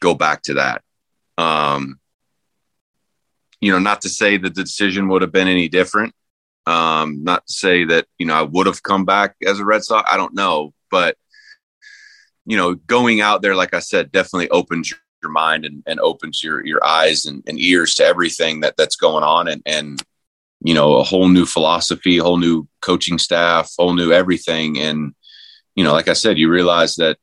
go 0.00 0.14
back 0.14 0.42
to 0.42 0.54
that. 0.54 0.82
Um, 1.38 1.98
you 3.60 3.72
know, 3.72 3.78
not 3.78 4.02
to 4.02 4.10
say 4.10 4.36
that 4.36 4.54
the 4.54 4.62
decision 4.62 5.08
would 5.08 5.22
have 5.22 5.32
been 5.32 5.48
any 5.48 5.68
different. 5.68 6.14
Um, 6.66 7.24
not 7.24 7.46
to 7.46 7.52
say 7.52 7.84
that, 7.84 8.06
you 8.18 8.26
know, 8.26 8.34
I 8.34 8.42
would 8.42 8.66
have 8.66 8.82
come 8.82 9.04
back 9.04 9.36
as 9.46 9.58
a 9.58 9.64
Red 9.64 9.82
Sox. 9.82 10.08
I 10.10 10.18
don't 10.18 10.34
know. 10.34 10.74
But, 10.90 11.16
you 12.44 12.56
know, 12.56 12.74
going 12.74 13.22
out 13.22 13.40
there, 13.40 13.54
like 13.54 13.74
I 13.74 13.80
said, 13.80 14.12
definitely 14.12 14.50
opens 14.50 14.90
your, 14.90 15.00
mind 15.26 15.64
and, 15.64 15.82
and 15.86 15.98
opens 16.00 16.44
your, 16.44 16.62
your 16.66 16.84
eyes 16.84 17.24
and, 17.24 17.42
and 17.46 17.58
ears 17.58 17.94
to 17.94 18.04
everything 18.04 18.60
that 18.60 18.76
that's 18.76 18.96
going 18.96 19.24
on. 19.24 19.48
And, 19.48 19.62
and, 19.64 20.02
you 20.64 20.72
know, 20.72 20.94
a 20.94 21.02
whole 21.02 21.28
new 21.28 21.44
philosophy, 21.44 22.16
a 22.16 22.22
whole 22.22 22.38
new 22.38 22.66
coaching 22.80 23.18
staff, 23.18 23.70
whole 23.78 23.92
new 23.92 24.12
everything. 24.12 24.80
And, 24.80 25.14
you 25.74 25.84
know, 25.84 25.92
like 25.92 26.08
I 26.08 26.14
said, 26.14 26.38
you 26.38 26.50
realize 26.50 26.96
that 26.96 27.18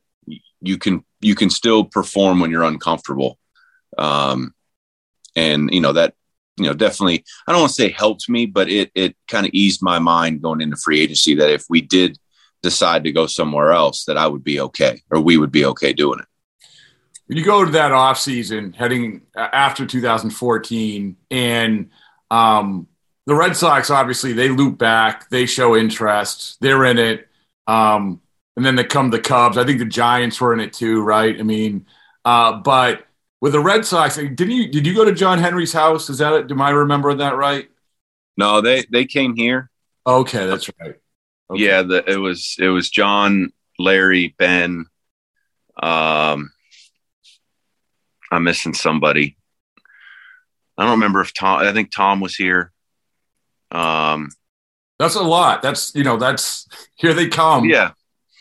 you 0.62 0.78
can, 0.78 1.04
you 1.22 1.34
can 1.34 1.50
still 1.50 1.84
perform 1.84 2.40
when 2.40 2.52
you're 2.52 2.64
uncomfortable. 2.64 3.40
Um, 3.98 4.54
and, 5.36 5.74
you 5.74 5.82
know, 5.82 5.94
that, 5.94 6.14
you 6.58 6.66
know, 6.66 6.76
definitely, 6.76 7.26
I 7.48 7.52
don't 7.52 7.62
want 7.62 7.72
to 7.72 7.82
say 7.82 7.90
helped 7.90 8.30
me, 8.30 8.46
but 8.46 8.70
it, 8.70 8.92
it 8.94 9.16
kind 9.28 9.48
of 9.48 9.52
eased 9.54 9.82
my 9.82 9.98
mind 9.98 10.44
going 10.44 10.62
into 10.62 10.78
free 10.78 11.02
agency 11.02 11.34
that 11.36 11.50
if 11.50 11.66
we 11.68 11.82
did 11.82 12.20
decide 12.62 13.06
to 13.06 13.12
go 13.12 13.26
somewhere 13.26 13.72
else, 13.72 14.06
that 14.06 14.18
I 14.18 14.28
would 14.28 14.44
be 14.44 14.60
okay 14.60 15.02
or 15.10 15.20
we 15.20 15.38
would 15.38 15.52
be 15.52 15.66
okay 15.66 15.94
doing 15.94 16.20
it. 16.20 16.28
You 17.28 17.44
go 17.44 17.66
to 17.66 17.72
that 17.72 17.92
off 17.92 18.20
season 18.20 18.74
heading 18.74 19.22
uh, 19.36 19.48
after 19.52 19.88
2014 19.88 21.16
and, 21.32 21.90
um, 22.30 22.88
the 23.32 23.38
Red 23.38 23.56
Sox, 23.56 23.90
obviously, 23.90 24.34
they 24.34 24.50
loop 24.50 24.78
back, 24.78 25.30
they 25.30 25.46
show 25.46 25.78
interest, 25.78 26.58
they're 26.60 26.84
in 26.84 27.00
it. 27.00 27.30
Um, 27.66 28.20
and 28.58 28.66
then 28.66 28.76
they 28.76 28.84
come 28.84 29.10
the 29.10 29.22
Cubs. 29.22 29.58
I 29.58 29.64
think 29.64 29.80
the 29.80 29.86
Giants 29.86 30.42
were 30.42 30.54
in 30.54 30.60
it 30.60 30.74
too, 30.74 31.02
right? 31.02 31.40
I 31.40 31.42
mean, 31.42 31.86
uh, 32.26 32.58
but 32.58 33.08
with 33.40 33.54
the 33.54 33.62
Red 33.62 33.86
Sox, 33.86 34.18
didn't 34.18 34.52
you? 34.52 34.68
Did 34.68 34.86
you 34.86 34.94
go 34.94 35.06
to 35.06 35.14
John 35.14 35.40
Henry's 35.40 35.72
house? 35.72 36.10
Is 36.10 36.18
that? 36.18 36.34
It? 36.34 36.48
Do 36.48 36.62
I 36.62 36.72
remember 36.72 37.14
that 37.14 37.38
right? 37.38 37.70
No, 38.36 38.60
they 38.60 38.84
they 38.92 39.06
came 39.06 39.38
here. 39.38 39.70
Okay, 40.06 40.46
that's 40.46 40.70
right. 40.82 40.96
Okay. 41.50 41.64
Yeah, 41.64 41.84
the, 41.84 42.04
it 42.06 42.18
was 42.18 42.58
it 42.60 42.68
was 42.68 42.90
John, 42.90 43.54
Larry, 43.80 44.36
Ben. 44.38 44.88
Um, 45.82 46.52
I'm 48.30 48.44
missing 48.44 48.74
somebody. 48.74 49.38
I 50.78 50.84
don't 50.84 50.92
remember 50.92 51.22
if 51.22 51.34
Tom. 51.34 51.62
I 51.62 51.72
think 51.72 51.94
Tom 51.94 52.20
was 52.20 52.36
here. 52.36 52.74
Um, 53.72 54.30
that's 55.00 55.16
a 55.16 55.24
lot. 55.24 55.62
That's 55.62 55.96
you 55.96 56.04
know 56.04 56.18
that's 56.18 56.68
here 56.96 57.14
they 57.14 57.28
come. 57.28 57.66
Yeah, 57.66 57.92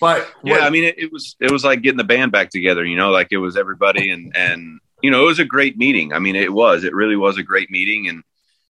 but 0.01 0.29
yeah, 0.43 0.61
I 0.61 0.71
mean 0.71 0.85
it, 0.85 0.99
it 0.99 1.13
was 1.13 1.37
it 1.41 1.51
was 1.51 1.65
like 1.65 1.83
getting 1.83 1.99
the 1.99 2.05
band 2.05 2.33
back 2.33 2.51
together. 2.51 2.85
You 2.85 2.97
know, 2.97 3.11
like 3.11 3.29
it 3.31 3.39
was 3.39 3.57
everybody 3.57 4.11
and 4.11 4.37
and 4.37 4.81
you 5.03 5.11
know, 5.11 5.23
it 5.23 5.27
was 5.27 5.39
a 5.39 5.45
great 5.45 5.77
meeting. 5.77 6.13
I 6.13 6.19
mean, 6.19 6.37
it 6.37 6.53
was, 6.53 6.85
it 6.85 6.95
really 6.95 7.17
was 7.17 7.39
a 7.39 7.43
great 7.43 7.71
meeting. 7.71 8.09
And, 8.09 8.23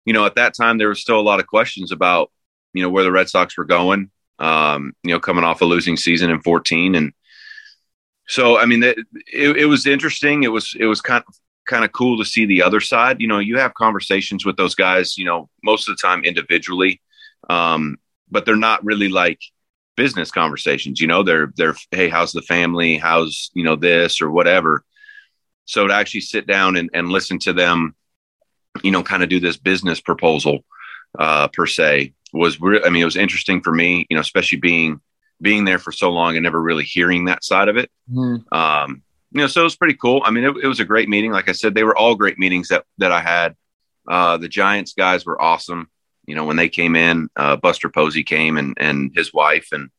you 0.05 0.13
know, 0.13 0.25
at 0.25 0.35
that 0.35 0.55
time, 0.55 0.77
there 0.77 0.89
was 0.89 1.01
still 1.01 1.19
a 1.19 1.21
lot 1.21 1.39
of 1.39 1.47
questions 1.47 1.91
about, 1.91 2.31
you 2.73 2.83
know, 2.83 2.89
where 2.89 3.03
the 3.03 3.11
Red 3.11 3.29
Sox 3.29 3.57
were 3.57 3.65
going, 3.65 4.11
um, 4.37 4.93
you 5.03 5.11
know, 5.11 5.19
coming 5.19 5.43
off 5.43 5.61
a 5.61 5.65
losing 5.65 5.97
season 5.97 6.29
in 6.29 6.41
14. 6.41 6.95
And 6.95 7.13
so, 8.27 8.59
I 8.59 8.65
mean, 8.65 8.83
it, 8.83 8.97
it, 9.31 9.57
it 9.57 9.65
was 9.65 9.87
interesting. 9.87 10.43
It 10.43 10.49
was, 10.49 10.75
it 10.79 10.85
was 10.85 11.01
kind 11.01 11.23
of, 11.27 11.35
kind 11.69 11.85
of 11.85 11.91
cool 11.93 12.17
to 12.17 12.25
see 12.25 12.45
the 12.45 12.63
other 12.63 12.81
side. 12.81 13.21
You 13.21 13.27
know, 13.27 13.39
you 13.39 13.57
have 13.57 13.73
conversations 13.73 14.45
with 14.45 14.57
those 14.57 14.75
guys, 14.75 15.17
you 15.17 15.25
know, 15.25 15.49
most 15.63 15.87
of 15.87 15.95
the 15.95 16.01
time 16.05 16.23
individually, 16.25 17.01
um, 17.49 17.97
but 18.29 18.45
they're 18.45 18.55
not 18.55 18.83
really 18.83 19.07
like 19.07 19.39
business 19.95 20.31
conversations. 20.31 20.99
You 20.99 21.07
know, 21.07 21.23
they're 21.23 21.53
they're 21.55 21.75
hey, 21.91 22.09
how's 22.09 22.33
the 22.33 22.41
family? 22.41 22.97
How's 22.97 23.51
you 23.53 23.63
know 23.63 23.75
this 23.75 24.21
or 24.21 24.29
whatever. 24.31 24.83
So 25.65 25.87
to 25.87 25.93
actually 25.93 26.21
sit 26.21 26.47
down 26.47 26.75
and, 26.75 26.89
and 26.93 27.09
listen 27.09 27.37
to 27.39 27.53
them, 27.53 27.95
you 28.83 28.91
know, 28.91 29.03
kind 29.03 29.21
of 29.21 29.29
do 29.29 29.39
this 29.39 29.57
business 29.57 30.01
proposal 30.01 30.65
uh, 31.17 31.47
per 31.49 31.67
se 31.67 32.13
was. 32.33 32.59
Re- 32.59 32.81
I 32.83 32.89
mean, 32.89 33.03
it 33.03 33.05
was 33.05 33.15
interesting 33.15 33.61
for 33.61 33.71
me, 33.71 34.07
you 34.09 34.15
know, 34.15 34.21
especially 34.21 34.59
being 34.59 34.99
being 35.41 35.65
there 35.65 35.79
for 35.79 35.91
so 35.91 36.09
long 36.09 36.35
and 36.35 36.43
never 36.43 36.61
really 36.61 36.83
hearing 36.83 37.25
that 37.25 37.43
side 37.43 37.69
of 37.69 37.77
it. 37.77 37.89
Mm-hmm. 38.11 38.53
Um, 38.53 39.03
you 39.31 39.41
know, 39.41 39.47
so 39.47 39.61
it 39.61 39.65
was 39.65 39.75
pretty 39.75 39.93
cool. 39.95 40.21
I 40.25 40.31
mean, 40.31 40.43
it, 40.43 40.55
it, 40.63 40.67
was 40.67 40.79
a 40.79 40.85
great 40.85 41.07
meeting. 41.07 41.31
Like 41.31 41.49
I 41.49 41.51
said, 41.51 41.75
they 41.75 41.83
were 41.83 41.97
all 41.97 42.15
great 42.15 42.39
meetings 42.39 42.69
that 42.69 42.85
that 42.97 43.11
I 43.11 43.21
had. 43.21 43.55
Uh, 44.07 44.37
the 44.37 44.47
Giants 44.49 44.93
guys 44.93 45.25
were 45.25 45.39
awesome. 45.39 45.89
You 46.25 46.35
know, 46.35 46.45
when 46.45 46.57
they 46.57 46.69
came 46.69 46.95
in, 46.95 47.29
uh, 47.35 47.55
Buster 47.55 47.89
Posey 47.89 48.23
came 48.23 48.57
and 48.57 48.75
and 48.79 49.11
his 49.15 49.33
wife, 49.33 49.69
and 49.71 49.89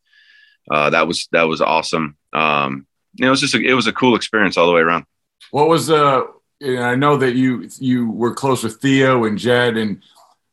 uh, 0.71 0.91
that 0.91 1.07
was 1.07 1.29
that 1.33 1.45
was 1.45 1.61
awesome. 1.61 2.17
Um, 2.33 2.87
you 3.15 3.25
know, 3.25 3.29
it 3.29 3.31
was 3.31 3.41
just 3.41 3.55
a, 3.55 3.61
it 3.61 3.75
was 3.75 3.87
a 3.87 3.93
cool 3.93 4.17
experience 4.17 4.57
all 4.57 4.67
the 4.67 4.73
way 4.73 4.81
around. 4.81 5.05
What 5.53 5.69
was 5.69 5.91
uh? 5.91 6.23
I 6.63 6.95
know 6.97 7.17
that 7.17 7.37
you 7.37 7.69
you 7.79 8.11
were 8.11 8.35
close 8.35 8.65
with 8.65 8.81
Theo 8.81 9.25
and 9.25 9.39
Jed, 9.39 9.77
and 9.77 10.03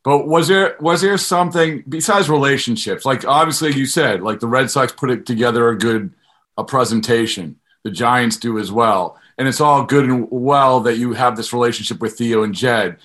but 0.03 0.27
was 0.27 0.47
there 0.47 0.77
was 0.79 1.01
there 1.01 1.17
something 1.17 1.83
besides 1.89 2.29
relationships? 2.29 3.05
Like 3.05 3.25
obviously 3.25 3.73
you 3.73 3.87
said, 3.87 4.21
like 4.21 4.39
the 4.39 4.47
Red 4.47 4.69
Sox 4.69 4.91
put 4.93 5.09
it 5.09 5.25
together 5.25 5.69
a 5.69 5.77
good 5.77 6.13
a 6.57 6.63
presentation 6.63 7.59
the 7.83 7.91
Giants 7.91 8.37
do 8.37 8.59
as 8.59 8.71
well. 8.71 9.19
And 9.37 9.47
it's 9.47 9.61
all 9.61 9.85
good 9.85 10.05
and 10.05 10.27
well 10.31 10.79
that 10.81 10.97
you 10.97 11.13
have 11.13 11.35
this 11.35 11.53
relationship 11.53 11.99
with 12.01 12.17
Theo 12.17 12.43
and 12.43 12.55
Jed. 12.55 12.97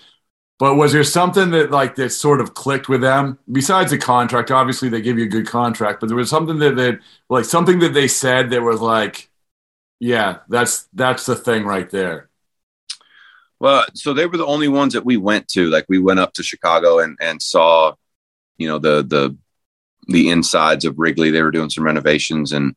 But 0.58 0.76
was 0.76 0.92
there 0.92 1.04
something 1.04 1.50
that 1.50 1.70
like 1.70 1.96
that 1.96 2.10
sort 2.10 2.40
of 2.40 2.54
clicked 2.54 2.88
with 2.88 3.00
them 3.00 3.38
besides 3.50 3.90
the 3.90 3.98
contract? 3.98 4.50
Obviously, 4.50 4.88
they 4.88 5.00
give 5.00 5.18
you 5.18 5.24
a 5.24 5.28
good 5.28 5.48
contract, 5.48 5.98
but 6.00 6.06
there 6.06 6.16
was 6.16 6.30
something 6.30 6.58
that 6.60 6.76
that 6.76 7.00
like 7.28 7.44
something 7.44 7.80
that 7.80 7.94
they 7.94 8.06
said 8.06 8.50
that 8.50 8.62
was 8.62 8.80
like, 8.80 9.28
yeah, 9.98 10.38
that's 10.48 10.88
that's 10.92 11.26
the 11.26 11.34
thing 11.34 11.64
right 11.64 11.90
there. 11.90 12.28
Well, 13.58 13.84
so 13.94 14.14
they 14.14 14.26
were 14.26 14.36
the 14.36 14.46
only 14.46 14.68
ones 14.68 14.92
that 14.92 15.04
we 15.04 15.16
went 15.16 15.48
to. 15.48 15.68
Like 15.68 15.86
we 15.88 15.98
went 15.98 16.20
up 16.20 16.32
to 16.34 16.42
Chicago 16.42 17.00
and 17.00 17.18
and 17.20 17.42
saw, 17.42 17.94
you 18.56 18.68
know, 18.68 18.78
the 18.78 19.02
the 19.02 19.36
the 20.08 20.30
insides 20.30 20.84
of 20.84 20.98
Wrigley. 20.98 21.30
They 21.30 21.42
were 21.42 21.50
doing 21.50 21.70
some 21.70 21.84
renovations 21.84 22.52
and 22.52 22.76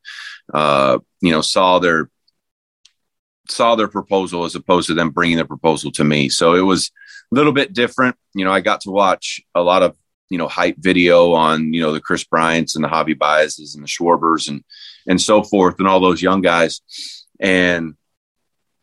uh, 0.53 0.99
you 1.25 1.31
know, 1.31 1.41
saw 1.41 1.79
their 1.79 2.09
saw 3.49 3.75
their 3.75 3.87
proposal 3.87 4.43
as 4.43 4.53
opposed 4.53 4.87
to 4.87 4.93
them 4.93 5.09
bringing 5.09 5.37
the 5.37 5.45
proposal 5.45 5.91
to 5.91 6.03
me. 6.03 6.29
So 6.29 6.53
it 6.53 6.61
was 6.61 6.91
a 7.31 7.35
little 7.35 7.51
bit 7.51 7.73
different. 7.73 8.15
You 8.33 8.45
know, 8.45 8.51
I 8.51 8.59
got 8.59 8.81
to 8.81 8.91
watch 8.91 9.41
a 9.55 9.61
lot 9.61 9.81
of 9.81 9.97
you 10.29 10.37
know 10.37 10.47
hype 10.47 10.77
video 10.77 11.33
on 11.33 11.73
you 11.73 11.81
know 11.81 11.91
the 11.93 11.99
Kris 11.99 12.23
Bryants 12.23 12.75
and 12.75 12.83
the 12.83 12.89
Javy 12.89 13.17
Baez's 13.17 13.73
and 13.73 13.83
the 13.83 13.87
Schwarbers 13.87 14.49
and 14.49 14.63
and 15.07 15.19
so 15.19 15.41
forth 15.41 15.79
and 15.79 15.87
all 15.87 15.99
those 15.99 16.21
young 16.21 16.41
guys. 16.41 16.81
And 17.39 17.95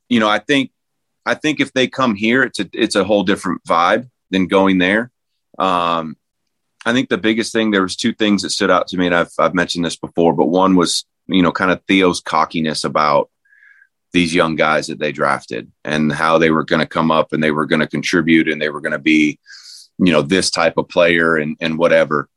you 0.08 0.18
know, 0.18 0.28
I 0.28 0.40
think 0.40 0.72
I 1.24 1.34
think 1.34 1.60
if 1.60 1.72
they 1.72 1.86
come 1.86 2.16
here, 2.16 2.42
it's 2.42 2.58
a 2.58 2.68
it's 2.72 2.96
a 2.96 3.04
whole 3.04 3.22
different 3.22 3.62
vibe 3.62 4.10
than 4.30 4.48
going 4.48 4.78
there. 4.78 5.12
Um, 5.60 6.16
I 6.84 6.92
think 6.92 7.08
the 7.08 7.18
biggest 7.18 7.52
thing 7.52 7.70
there 7.70 7.82
was 7.82 7.94
two 7.94 8.12
things 8.12 8.42
that 8.42 8.50
stood 8.50 8.70
out 8.70 8.88
to 8.88 8.96
me, 8.96 9.06
and 9.06 9.14
I've 9.14 9.30
I've 9.38 9.54
mentioned 9.54 9.84
this 9.84 9.96
before, 9.96 10.32
but 10.32 10.46
one 10.46 10.74
was 10.74 11.04
you 11.32 11.42
know, 11.42 11.52
kind 11.52 11.70
of 11.70 11.82
Theo's 11.86 12.20
cockiness 12.20 12.84
about 12.84 13.30
these 14.12 14.34
young 14.34 14.56
guys 14.56 14.88
that 14.88 14.98
they 14.98 15.12
drafted 15.12 15.72
and 15.84 16.12
how 16.12 16.38
they 16.38 16.50
were 16.50 16.64
going 16.64 16.80
to 16.80 16.86
come 16.86 17.10
up 17.10 17.32
and 17.32 17.42
they 17.42 17.50
were 17.50 17.66
going 17.66 17.80
to 17.80 17.86
contribute 17.86 18.48
and 18.48 18.60
they 18.60 18.68
were 18.68 18.80
going 18.80 18.92
to 18.92 18.98
be, 18.98 19.38
you 19.98 20.12
know, 20.12 20.22
this 20.22 20.50
type 20.50 20.76
of 20.76 20.88
player 20.88 21.36
and, 21.36 21.56
and 21.60 21.78
whatever. 21.78 22.28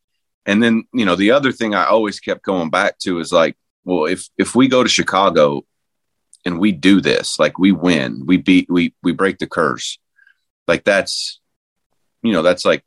And 0.46 0.64
then, 0.64 0.86
you 0.94 1.06
know, 1.06 1.16
the 1.16 1.32
other 1.32 1.52
thing 1.52 1.76
I 1.76 1.86
always 1.86 2.20
kept 2.20 2.44
going 2.44 2.70
back 2.70 2.98
to 3.00 3.20
is 3.20 3.32
like, 3.32 3.58
well, 3.84 4.06
if, 4.06 4.30
if 4.38 4.56
we 4.56 4.68
go 4.68 4.84
to 4.84 4.90
Chicago 4.90 5.66
and 6.46 6.60
we 6.60 6.72
do 6.72 7.02
this, 7.02 7.40
like 7.40 7.60
we 7.60 7.72
win, 7.72 8.26
we 8.26 8.38
beat, 8.38 8.68
we, 8.70 8.94
we 9.04 9.12
break 9.12 9.40
the 9.40 9.48
curse. 9.48 10.00
Like 10.68 10.84
that's, 10.86 11.42
you 12.22 12.32
know, 12.32 12.42
that's 12.42 12.64
like 12.64 12.84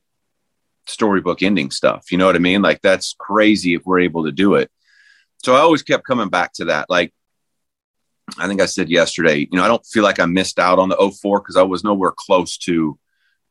storybook 0.87 1.43
ending 1.43 1.71
stuff. 1.71 2.11
You 2.11 2.19
know 2.19 2.27
what 2.27 2.37
I 2.37 2.41
mean? 2.41 2.63
Like 2.63 2.81
that's 2.81 3.15
crazy 3.19 3.75
if 3.75 3.83
we're 3.85 4.01
able 4.01 4.25
to 4.25 4.33
do 4.33 4.55
it 4.55 4.71
so 5.45 5.55
I 5.55 5.61
always 5.61 5.83
kept 5.83 6.07
coming 6.07 6.29
back 6.29 6.53
to 6.55 6.67
that. 6.67 6.89
Like, 6.89 7.13
I 8.39 8.47
think 8.47 8.61
I 8.61 8.67
said 8.67 8.91
yesterday, 8.91 9.49
you 9.51 9.57
know, 9.57 9.65
I 9.65 9.69
don't 9.69 9.87
feel 9.87 10.03
like 10.03 10.21
I 10.21 10.27
missed 10.27 10.59
out 10.59 10.79
on 10.79 10.89
the 10.89 10.97
04 10.97 11.41
because 11.41 11.57
I 11.57 11.63
was 11.63 11.85
nowhere 11.85 12.13
close 12.15 12.59
to 12.59 12.99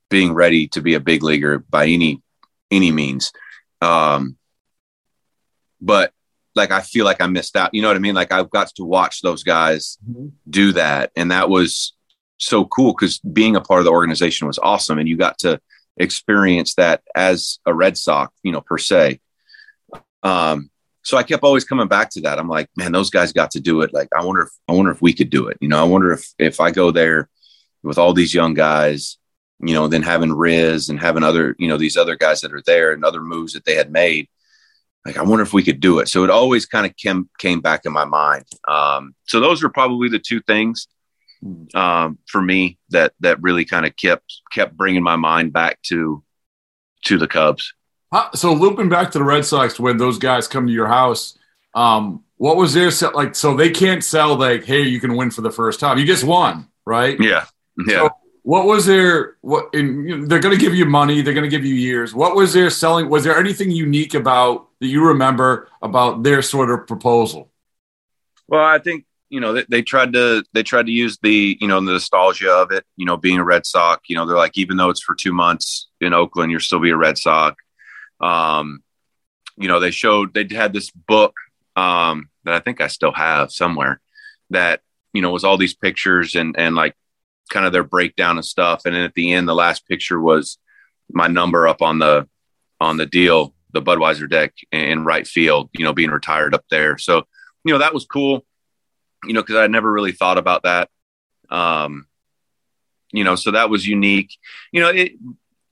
being 0.10 0.34
ready 0.34 0.67
to 0.69 0.82
be 0.82 0.93
a 0.93 1.00
big 1.00 1.23
leaguer 1.23 1.60
by 1.60 1.88
any 1.88 2.21
any 2.69 2.91
means. 2.91 3.32
Um, 3.82 4.38
but 5.82 6.12
like 6.56 6.71
I 6.71 6.82
feel 6.82 7.06
like 7.06 7.21
I 7.21 7.28
missed 7.28 7.56
out. 7.56 7.73
You 7.73 7.82
know 7.82 7.88
what 7.88 7.97
I 7.97 8.02
mean? 8.02 8.15
Like 8.15 8.32
I've 8.32 8.50
got 8.50 8.69
to 8.76 8.84
watch 8.84 9.21
those 9.21 9.43
guys 9.43 9.97
mm-hmm. 10.08 10.28
do 10.50 10.73
that, 10.73 11.12
and 11.15 11.32
that 11.32 11.50
was 11.50 11.93
so 12.38 12.65
cool 12.65 12.93
because 12.93 13.19
being 13.19 13.56
a 13.56 13.62
part 13.62 13.80
of 13.80 13.86
the 13.86 13.91
organization 13.91 14.47
was 14.47 14.60
awesome, 14.60 15.00
and 15.00 15.08
you 15.08 15.17
got 15.17 15.38
to 15.39 15.62
experience 15.95 16.76
that 16.76 17.02
as 17.15 17.60
a 17.65 17.73
Red 17.73 17.97
Sox, 17.97 18.34
you 18.43 18.52
know, 18.52 18.62
per 18.62 18.78
se. 18.78 19.19
Um, 20.23 20.69
so 21.07 21.15
I 21.15 21.23
kept 21.23 21.45
always 21.45 21.63
coming 21.63 21.87
back 21.87 22.09
to 22.11 22.21
that. 22.21 22.37
I'm 22.37 22.49
like, 22.49 22.69
man, 22.75 22.91
those 22.91 23.09
guys 23.09 23.31
got 23.31 23.51
to 23.51 23.61
do 23.61 23.79
it. 23.79 23.93
Like, 23.93 24.09
I 24.13 24.25
wonder 24.25 24.41
if 24.41 24.49
I 24.67 24.73
wonder 24.73 24.91
if 24.91 25.01
we 25.01 25.13
could 25.13 25.29
do 25.29 25.47
it. 25.47 25.57
You 25.61 25.69
know, 25.69 25.79
I 25.79 25.85
wonder 25.85 26.11
if 26.11 26.33
if 26.37 26.59
I 26.59 26.69
go 26.69 26.91
there 26.91 27.29
with 27.81 27.97
all 27.97 28.11
these 28.11 28.33
young 28.33 28.53
guys, 28.53 29.17
you 29.61 29.73
know, 29.73 29.87
then 29.87 30.01
having 30.01 30.33
Riz 30.33 30.89
and 30.89 30.99
having 30.99 31.23
other, 31.23 31.55
you 31.59 31.69
know, 31.69 31.77
these 31.77 31.95
other 31.95 32.17
guys 32.17 32.41
that 32.41 32.51
are 32.51 32.63
there 32.65 32.91
and 32.91 33.05
other 33.05 33.21
moves 33.21 33.53
that 33.53 33.63
they 33.63 33.75
had 33.75 33.89
made. 33.89 34.27
Like, 35.05 35.17
I 35.17 35.21
wonder 35.21 35.43
if 35.43 35.53
we 35.53 35.63
could 35.63 35.79
do 35.79 35.99
it. 35.99 36.09
So 36.09 36.25
it 36.25 36.29
always 36.29 36.65
kind 36.65 36.85
of 36.85 36.93
came 36.97 37.29
came 37.39 37.61
back 37.61 37.85
in 37.85 37.93
my 37.93 38.03
mind. 38.03 38.43
Um, 38.67 39.15
so 39.27 39.39
those 39.39 39.63
are 39.63 39.69
probably 39.69 40.09
the 40.09 40.19
two 40.19 40.41
things 40.41 40.89
um, 41.73 42.17
for 42.27 42.41
me 42.41 42.79
that 42.89 43.13
that 43.21 43.41
really 43.41 43.63
kind 43.63 43.85
of 43.85 43.95
kept 43.95 44.41
kept 44.51 44.75
bringing 44.75 45.03
my 45.03 45.15
mind 45.15 45.53
back 45.53 45.81
to 45.83 46.21
to 47.05 47.17
the 47.17 47.29
Cubs. 47.29 47.73
So 48.35 48.53
looping 48.53 48.89
back 48.89 49.11
to 49.11 49.17
the 49.17 49.23
Red 49.23 49.45
Sox 49.45 49.79
when 49.79 49.97
those 49.97 50.17
guys 50.17 50.47
come 50.47 50.67
to 50.67 50.73
your 50.73 50.87
house, 50.87 51.37
um, 51.73 52.23
what 52.37 52.55
was 52.55 52.73
their 52.73 52.91
set 52.91 53.15
like? 53.15 53.35
So 53.35 53.55
they 53.55 53.69
can't 53.69 54.03
sell 54.03 54.35
like, 54.35 54.63
hey, 54.63 54.81
you 54.81 54.99
can 54.99 55.15
win 55.15 55.31
for 55.31 55.41
the 55.41 55.51
first 55.51 55.79
time. 55.79 55.97
You 55.97 56.05
just 56.05 56.23
won, 56.23 56.67
right? 56.85 57.19
Yeah, 57.19 57.45
yeah. 57.85 58.07
So 58.07 58.09
what 58.43 58.65
was 58.65 58.85
their 58.85 59.35
what? 59.41 59.73
In, 59.73 60.07
you 60.07 60.17
know, 60.17 60.25
they're 60.25 60.39
going 60.39 60.57
to 60.57 60.61
give 60.61 60.73
you 60.73 60.85
money. 60.85 61.21
They're 61.21 61.33
going 61.33 61.43
to 61.43 61.49
give 61.49 61.65
you 61.65 61.75
years. 61.75 62.13
What 62.13 62.35
was 62.35 62.53
their 62.53 62.69
selling? 62.69 63.09
Was 63.09 63.23
there 63.23 63.37
anything 63.37 63.71
unique 63.71 64.13
about 64.13 64.69
that 64.79 64.87
you 64.87 65.05
remember 65.05 65.67
about 65.81 66.23
their 66.23 66.41
sort 66.41 66.69
of 66.69 66.87
proposal? 66.87 67.51
Well, 68.47 68.63
I 68.63 68.79
think 68.79 69.05
you 69.29 69.41
know 69.41 69.51
they, 69.51 69.65
they, 69.67 69.81
tried 69.81 70.13
to 70.13 70.45
they 70.53 70.63
tried 70.63 70.85
to 70.85 70.91
use 70.93 71.17
the 71.21 71.57
you 71.59 71.67
know 71.67 71.81
the 71.81 71.91
nostalgia 71.91 72.51
of 72.51 72.71
it. 72.71 72.85
You 72.95 73.05
know, 73.05 73.17
being 73.17 73.37
a 73.37 73.43
Red 73.43 73.65
Sox. 73.65 74.03
You 74.07 74.15
know, 74.15 74.25
they're 74.25 74.37
like 74.37 74.57
even 74.57 74.77
though 74.77 74.89
it's 74.89 75.01
for 75.01 75.13
two 75.13 75.33
months 75.33 75.89
in 75.99 76.13
Oakland, 76.13 76.49
you're 76.51 76.61
still 76.61 76.79
be 76.79 76.91
a 76.91 76.97
Red 76.97 77.17
Sox. 77.17 77.61
Um, 78.19 78.84
you 79.58 79.67
know, 79.67 79.80
they 79.80 79.91
showed 79.91 80.34
they 80.34 80.47
had 80.49 80.73
this 80.73 80.91
book 80.91 81.36
um, 81.75 82.30
that 82.43 82.53
I 82.53 82.60
think 82.60 82.82
I 82.82 82.88
still 82.88 83.12
have 83.12 83.51
somewhere 83.51 84.01
that 84.49 84.82
you 85.13 85.21
know 85.21 85.32
was 85.32 85.43
all 85.43 85.58
these 85.58 85.75
pictures 85.75 86.36
and 86.36 86.58
and 86.58 86.75
like 86.75 86.95
kind 87.49 87.65
of 87.65 87.71
their 87.71 87.84
breakdown 87.84 88.38
of 88.38 88.45
stuff. 88.45 88.86
And 88.86 88.95
then 88.95 89.03
at 89.03 89.13
the 89.13 89.32
end, 89.34 89.47
the 89.47 89.56
last 89.56 89.88
picture 89.88 90.19
was 90.19 90.58
my 91.12 91.27
number 91.27 91.67
up 91.67 91.82
on 91.82 91.99
the 91.99 92.27
on 92.80 92.97
the 92.97 93.06
deal, 93.06 93.53
the 93.73 93.82
Budweiser 93.82 94.30
deck 94.30 94.53
in 94.71 95.06
right 95.06 95.27
field. 95.27 95.69
You 95.73 95.86
know, 95.86 95.93
being 95.93 96.12
retired 96.12 96.53
up 96.53 96.65
there. 96.69 96.97
So 96.97 97.23
you 97.63 97.73
know 97.73 97.80
that 97.80 97.93
was 97.93 98.06
cool. 98.06 98.45
You 99.25 99.34
know, 99.34 99.41
because 99.41 99.56
I 99.56 99.67
never 99.67 99.91
really 99.91 100.12
thought 100.12 100.38
about 100.38 100.63
that. 100.63 100.89
Um, 101.49 102.08
you 103.12 103.23
know, 103.23 103.36
so 103.36 103.51
that 103.51 103.69
was 103.69 103.88
unique. 103.88 104.38
You 104.71 104.82
know, 104.82 104.89
it 104.89 105.13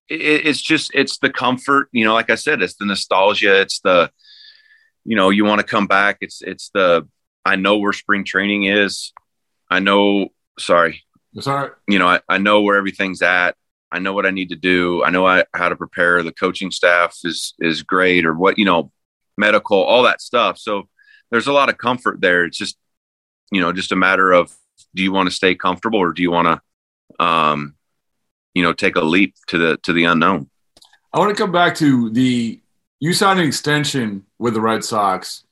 it, 0.09 0.45
it's 0.45 0.61
just 0.61 0.91
it's 0.93 1.17
the 1.17 1.29
comfort 1.29 1.89
you 1.91 2.05
know 2.05 2.13
like 2.13 2.29
i 2.29 2.35
said 2.35 2.61
it's 2.61 2.75
the 2.75 2.85
nostalgia 2.85 3.61
it's 3.61 3.79
the 3.79 4.11
you 5.03 5.15
know 5.15 5.29
you 5.29 5.45
want 5.45 5.59
to 5.59 5.67
come 5.67 5.87
back 5.87 6.17
it's 6.21 6.41
it's 6.41 6.69
the 6.73 7.07
i 7.45 7.55
know 7.55 7.77
where 7.77 7.93
spring 7.93 8.23
training 8.23 8.65
is. 8.65 9.13
I 9.69 9.79
know 9.79 10.29
sorry. 10.59 11.03
Sorry 11.39 11.71
you 11.87 11.99
know 11.99 12.07
I, 12.07 12.21
I 12.29 12.37
know 12.37 12.61
where 12.61 12.77
everything's 12.77 13.21
at. 13.21 13.55
I 13.91 13.99
know 13.99 14.13
what 14.13 14.25
i 14.25 14.31
need 14.31 14.49
to 14.49 14.55
do. 14.55 15.03
I 15.03 15.09
know 15.09 15.25
I, 15.25 15.45
how 15.53 15.69
to 15.69 15.75
prepare. 15.75 16.21
The 16.23 16.31
coaching 16.31 16.71
staff 16.71 17.17
is 17.23 17.53
is 17.59 17.83
great 17.83 18.25
or 18.25 18.33
what 18.33 18.57
you 18.57 18.65
know 18.65 18.91
medical 19.37 19.81
all 19.81 20.03
that 20.03 20.21
stuff. 20.21 20.57
So 20.57 20.87
there's 21.31 21.47
a 21.47 21.53
lot 21.53 21.69
of 21.69 21.77
comfort 21.77 22.21
there. 22.21 22.45
It's 22.45 22.57
just 22.57 22.77
you 23.51 23.61
know 23.61 23.73
just 23.73 23.91
a 23.91 23.95
matter 23.95 24.31
of 24.31 24.55
do 24.93 25.03
you 25.03 25.11
want 25.11 25.29
to 25.29 25.35
stay 25.35 25.55
comfortable 25.55 25.99
or 25.99 26.13
do 26.13 26.21
you 26.21 26.31
want 26.31 26.47
to 26.47 27.23
um 27.23 27.75
you 28.55 28.63
know 28.63 28.73
take 28.73 28.95
a 28.95 29.01
leap 29.01 29.35
to 29.47 29.57
the 29.59 29.77
to 29.83 29.93
the 29.93 30.05
unknown. 30.05 30.49
I 31.13 31.19
want 31.19 31.35
to 31.35 31.41
come 31.41 31.51
back 31.51 31.75
to 31.75 32.09
the 32.09 32.59
you 32.99 33.13
signed 33.13 33.39
an 33.39 33.45
extension 33.45 34.25
with 34.39 34.55
the 34.55 34.61
Red 34.61 34.83
Sox. 34.83 35.43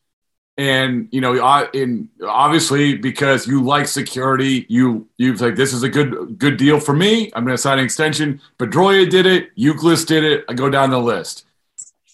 and 0.58 1.08
you 1.12 1.20
know, 1.20 1.40
I, 1.44 1.68
in 1.74 2.10
obviously 2.28 2.96
because 2.96 3.48
you 3.48 3.64
like 3.64 3.88
security, 3.88 4.66
you 4.70 5.08
you've 5.18 5.42
like 5.42 5.56
this 5.56 5.74
is 5.74 5.84
a 5.84 5.90
good 5.90 6.38
good 6.38 6.58
deal 6.58 6.80
for 6.80 6.94
me. 6.94 7.32
I'm 7.36 7.44
going 7.44 7.56
to 7.58 7.62
sign 7.62 7.80
an 7.80 7.86
extension. 7.86 8.40
Pedroia 8.60 9.10
did 9.10 9.26
it. 9.26 9.56
Youkilis 9.56 10.06
did 10.06 10.24
it. 10.24 10.46
I 10.48 10.54
go 10.54 10.70
down 10.70 10.92
the 10.92 11.00
list. 11.00 11.46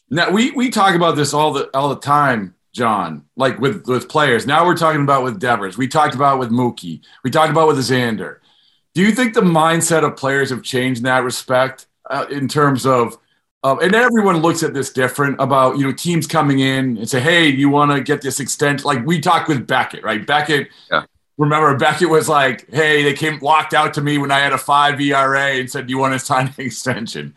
Now 0.09 0.31
we 0.31 0.51
we 0.51 0.69
talk 0.69 0.95
about 0.95 1.15
this 1.15 1.33
all 1.33 1.51
the 1.53 1.69
all 1.75 1.89
the 1.89 1.99
time, 1.99 2.55
Jon. 2.73 3.25
Like 3.35 3.59
with 3.59 3.85
with 3.87 4.07
players. 4.09 4.47
Now 4.47 4.65
we're 4.65 4.77
talking 4.77 5.03
about 5.03 5.23
with 5.23 5.39
Devers. 5.39 5.77
We 5.77 5.87
talked 5.87 6.15
about 6.15 6.39
with 6.39 6.49
Mookie. 6.49 7.01
We 7.23 7.31
talked 7.31 7.51
about 7.51 7.67
with 7.67 7.77
Xander. 7.77 8.37
Do 8.95 9.01
you 9.01 9.11
think 9.11 9.33
the 9.33 9.41
mindset 9.41 10.03
of 10.03 10.17
players 10.17 10.49
have 10.49 10.63
changed 10.63 10.99
in 10.99 11.05
that 11.05 11.23
respect 11.23 11.87
uh, 12.09 12.25
in 12.29 12.47
terms 12.47 12.85
of 12.85 13.17
and 13.63 13.93
everyone 13.93 14.37
looks 14.37 14.63
at 14.63 14.73
this 14.73 14.91
different 14.91 15.39
about 15.39 15.77
you 15.77 15.85
know 15.85 15.91
teams 15.91 16.27
coming 16.27 16.59
in 16.59 16.97
and 16.97 17.09
say, 17.09 17.19
"Hey, 17.19 17.47
you 17.47 17.69
want 17.69 17.91
to 17.91 18.01
get 18.01 18.21
this 18.21 18.39
extension?" 18.39 18.85
Like 18.85 19.05
we 19.05 19.19
talked 19.19 19.47
with 19.47 19.67
Beckett, 19.67 20.03
right? 20.03 20.25
Beckett. 20.25 20.69
Yeah. 20.91 21.05
Remember, 21.37 21.75
Beckett 21.77 22.09
was 22.09 22.29
like, 22.29 22.69
"Hey, 22.71 23.03
they 23.03 23.13
came 23.13 23.39
walked 23.39 23.73
out 23.73 23.93
to 23.95 24.01
me 24.01 24.17
when 24.17 24.31
I 24.31 24.39
had 24.39 24.53
a 24.53 24.57
five 24.57 24.99
ERA 24.99 25.51
and 25.59 25.69
said, 25.69 25.87
do 25.87 25.91
"You 25.91 25.97
want 25.97 26.13
to 26.13 26.19
sign 26.19 26.47
an 26.47 26.53
extension?" 26.65 27.33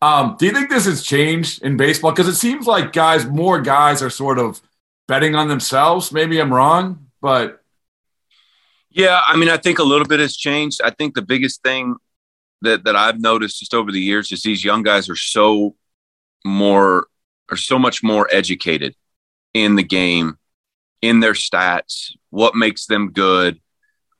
Um, 0.00 0.36
do 0.38 0.46
you 0.46 0.52
think 0.52 0.68
this 0.68 0.86
has 0.86 1.02
changed 1.02 1.62
in 1.62 1.76
baseball? 1.76 2.10
Because 2.10 2.28
it 2.28 2.34
seems 2.34 2.66
like 2.66 2.92
guys, 2.92 3.24
more 3.26 3.60
guys 3.60 4.02
are 4.02 4.10
sort 4.10 4.38
of 4.38 4.60
betting 5.06 5.34
on 5.34 5.48
themselves. 5.48 6.12
Maybe 6.12 6.40
I'm 6.40 6.52
wrong, 6.52 7.06
but 7.20 7.61
yeah, 8.92 9.20
I 9.26 9.36
mean, 9.36 9.48
I 9.48 9.56
think 9.56 9.78
a 9.78 9.84
little 9.84 10.06
bit 10.06 10.20
has 10.20 10.36
changed. 10.36 10.80
I 10.84 10.90
think 10.90 11.14
the 11.14 11.22
biggest 11.22 11.62
thing 11.62 11.96
that 12.62 12.84
that 12.84 12.96
I've 12.96 13.20
noticed 13.20 13.60
just 13.60 13.74
over 13.74 13.90
the 13.90 14.00
years 14.00 14.32
is 14.32 14.42
these 14.42 14.64
young 14.64 14.82
guys 14.82 15.08
are 15.08 15.16
so 15.16 15.74
more 16.44 17.06
are 17.50 17.56
so 17.56 17.78
much 17.78 18.02
more 18.02 18.28
educated 18.30 18.94
in 19.54 19.76
the 19.76 19.82
game, 19.82 20.38
in 21.02 21.20
their 21.20 21.32
stats, 21.34 22.12
what 22.30 22.54
makes 22.54 22.86
them 22.86 23.12
good, 23.12 23.60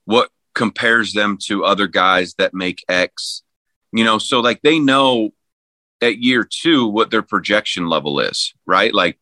what 0.05 0.31
compares 0.55 1.13
them 1.13 1.39
to 1.47 1.65
other 1.65 1.87
guys 1.87 2.35
that 2.35 2.55
make 2.55 2.85
X. 2.89 3.43
You 3.93 4.05
know, 4.05 4.19
so 4.19 4.41
like 4.41 4.61
they 4.63 4.79
know 4.79 5.31
at 6.01 6.19
year 6.19 6.49
two 6.49 6.89
what 6.89 7.11
their 7.11 7.23
projection 7.23 7.89
level 7.89 8.21
is, 8.21 8.55
right? 8.67 8.93
Like 8.93 9.19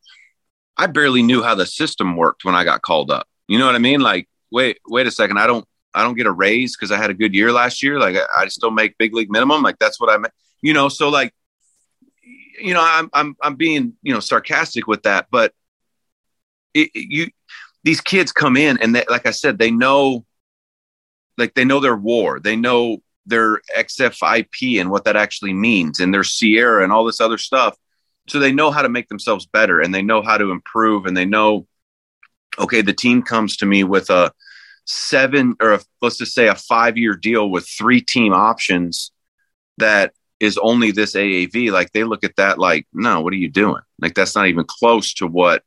I 0.76 0.86
barely 0.86 1.22
knew 1.22 1.42
how 1.42 1.54
the 1.54 1.66
system 1.66 2.16
worked 2.16 2.44
when 2.44 2.54
I 2.54 2.64
got 2.64 2.82
called 2.82 3.10
up. 3.10 3.28
You 3.48 3.58
know 3.58 3.66
what 3.66 3.74
I 3.74 3.78
mean? 3.78 4.00
Like, 4.00 4.28
wait, 4.50 4.78
wait 4.86 5.06
a 5.06 5.10
second, 5.10 5.38
I 5.38 5.46
don't 5.46 5.66
I 5.94 6.02
don't 6.02 6.16
get 6.16 6.26
a 6.26 6.32
raise 6.32 6.76
because 6.76 6.92
I 6.92 6.96
had 6.96 7.10
a 7.10 7.14
good 7.14 7.34
year 7.34 7.52
last 7.52 7.82
year. 7.82 7.98
Like 7.98 8.16
I, 8.16 8.42
I 8.42 8.48
still 8.48 8.70
make 8.70 8.98
big 8.98 9.14
league 9.14 9.30
minimum. 9.30 9.62
Like 9.62 9.78
that's 9.78 10.00
what 10.00 10.10
I 10.10 10.18
meant. 10.18 10.34
You 10.62 10.74
know, 10.74 10.88
so 10.88 11.08
like, 11.08 11.34
you 12.60 12.74
know, 12.74 12.82
I'm 12.82 13.10
I'm 13.12 13.36
I'm 13.42 13.56
being 13.56 13.94
you 14.02 14.12
know 14.12 14.20
sarcastic 14.20 14.86
with 14.86 15.02
that, 15.04 15.26
but 15.30 15.52
it, 16.74 16.90
it, 16.94 17.06
you 17.08 17.30
these 17.82 18.00
kids 18.00 18.32
come 18.32 18.56
in 18.56 18.78
and 18.78 18.94
they, 18.94 19.04
like 19.08 19.26
I 19.26 19.30
said, 19.30 19.58
they 19.58 19.70
know, 19.70 20.26
like 21.38 21.54
they 21.54 21.64
know 21.64 21.80
their 21.80 21.96
WAR. 21.96 22.38
They 22.38 22.56
know 22.56 22.98
their 23.26 23.60
xFIP 23.76 24.80
and 24.80 24.90
what 24.90 25.04
that 25.04 25.16
actually 25.16 25.54
means, 25.54 26.00
and 26.00 26.12
their 26.12 26.22
SIERA 26.22 26.84
and 26.84 26.92
all 26.92 27.04
this 27.04 27.20
other 27.20 27.38
stuff. 27.38 27.76
So 28.28 28.38
they 28.38 28.52
know 28.52 28.70
how 28.70 28.82
to 28.82 28.88
make 28.88 29.08
themselves 29.08 29.46
better, 29.46 29.80
and 29.80 29.94
they 29.94 30.02
know 30.02 30.22
how 30.22 30.36
to 30.36 30.50
improve, 30.50 31.06
and 31.06 31.16
they 31.16 31.24
know, 31.24 31.66
okay, 32.58 32.82
the 32.82 32.92
team 32.92 33.22
comes 33.22 33.56
to 33.58 33.66
me 33.66 33.84
with 33.84 34.10
a 34.10 34.32
seven 34.86 35.56
or 35.60 35.74
a, 35.74 35.80
let's 36.02 36.18
just 36.18 36.34
say 36.34 36.48
a 36.48 36.54
five 36.54 36.96
year 36.96 37.14
deal 37.14 37.48
with 37.50 37.68
three 37.68 38.00
team 38.00 38.32
options 38.32 39.12
that 39.78 40.12
is 40.40 40.58
only 40.58 40.90
this 40.90 41.14
AAV, 41.14 41.70
like 41.70 41.92
they 41.92 42.04
look 42.04 42.24
at 42.24 42.36
that 42.36 42.58
like, 42.58 42.86
no, 42.92 43.20
what 43.20 43.32
are 43.32 43.36
you 43.36 43.50
doing? 43.50 43.82
Like 44.00 44.14
that's 44.14 44.34
not 44.34 44.46
even 44.46 44.64
close 44.66 45.14
to 45.14 45.26
what 45.26 45.62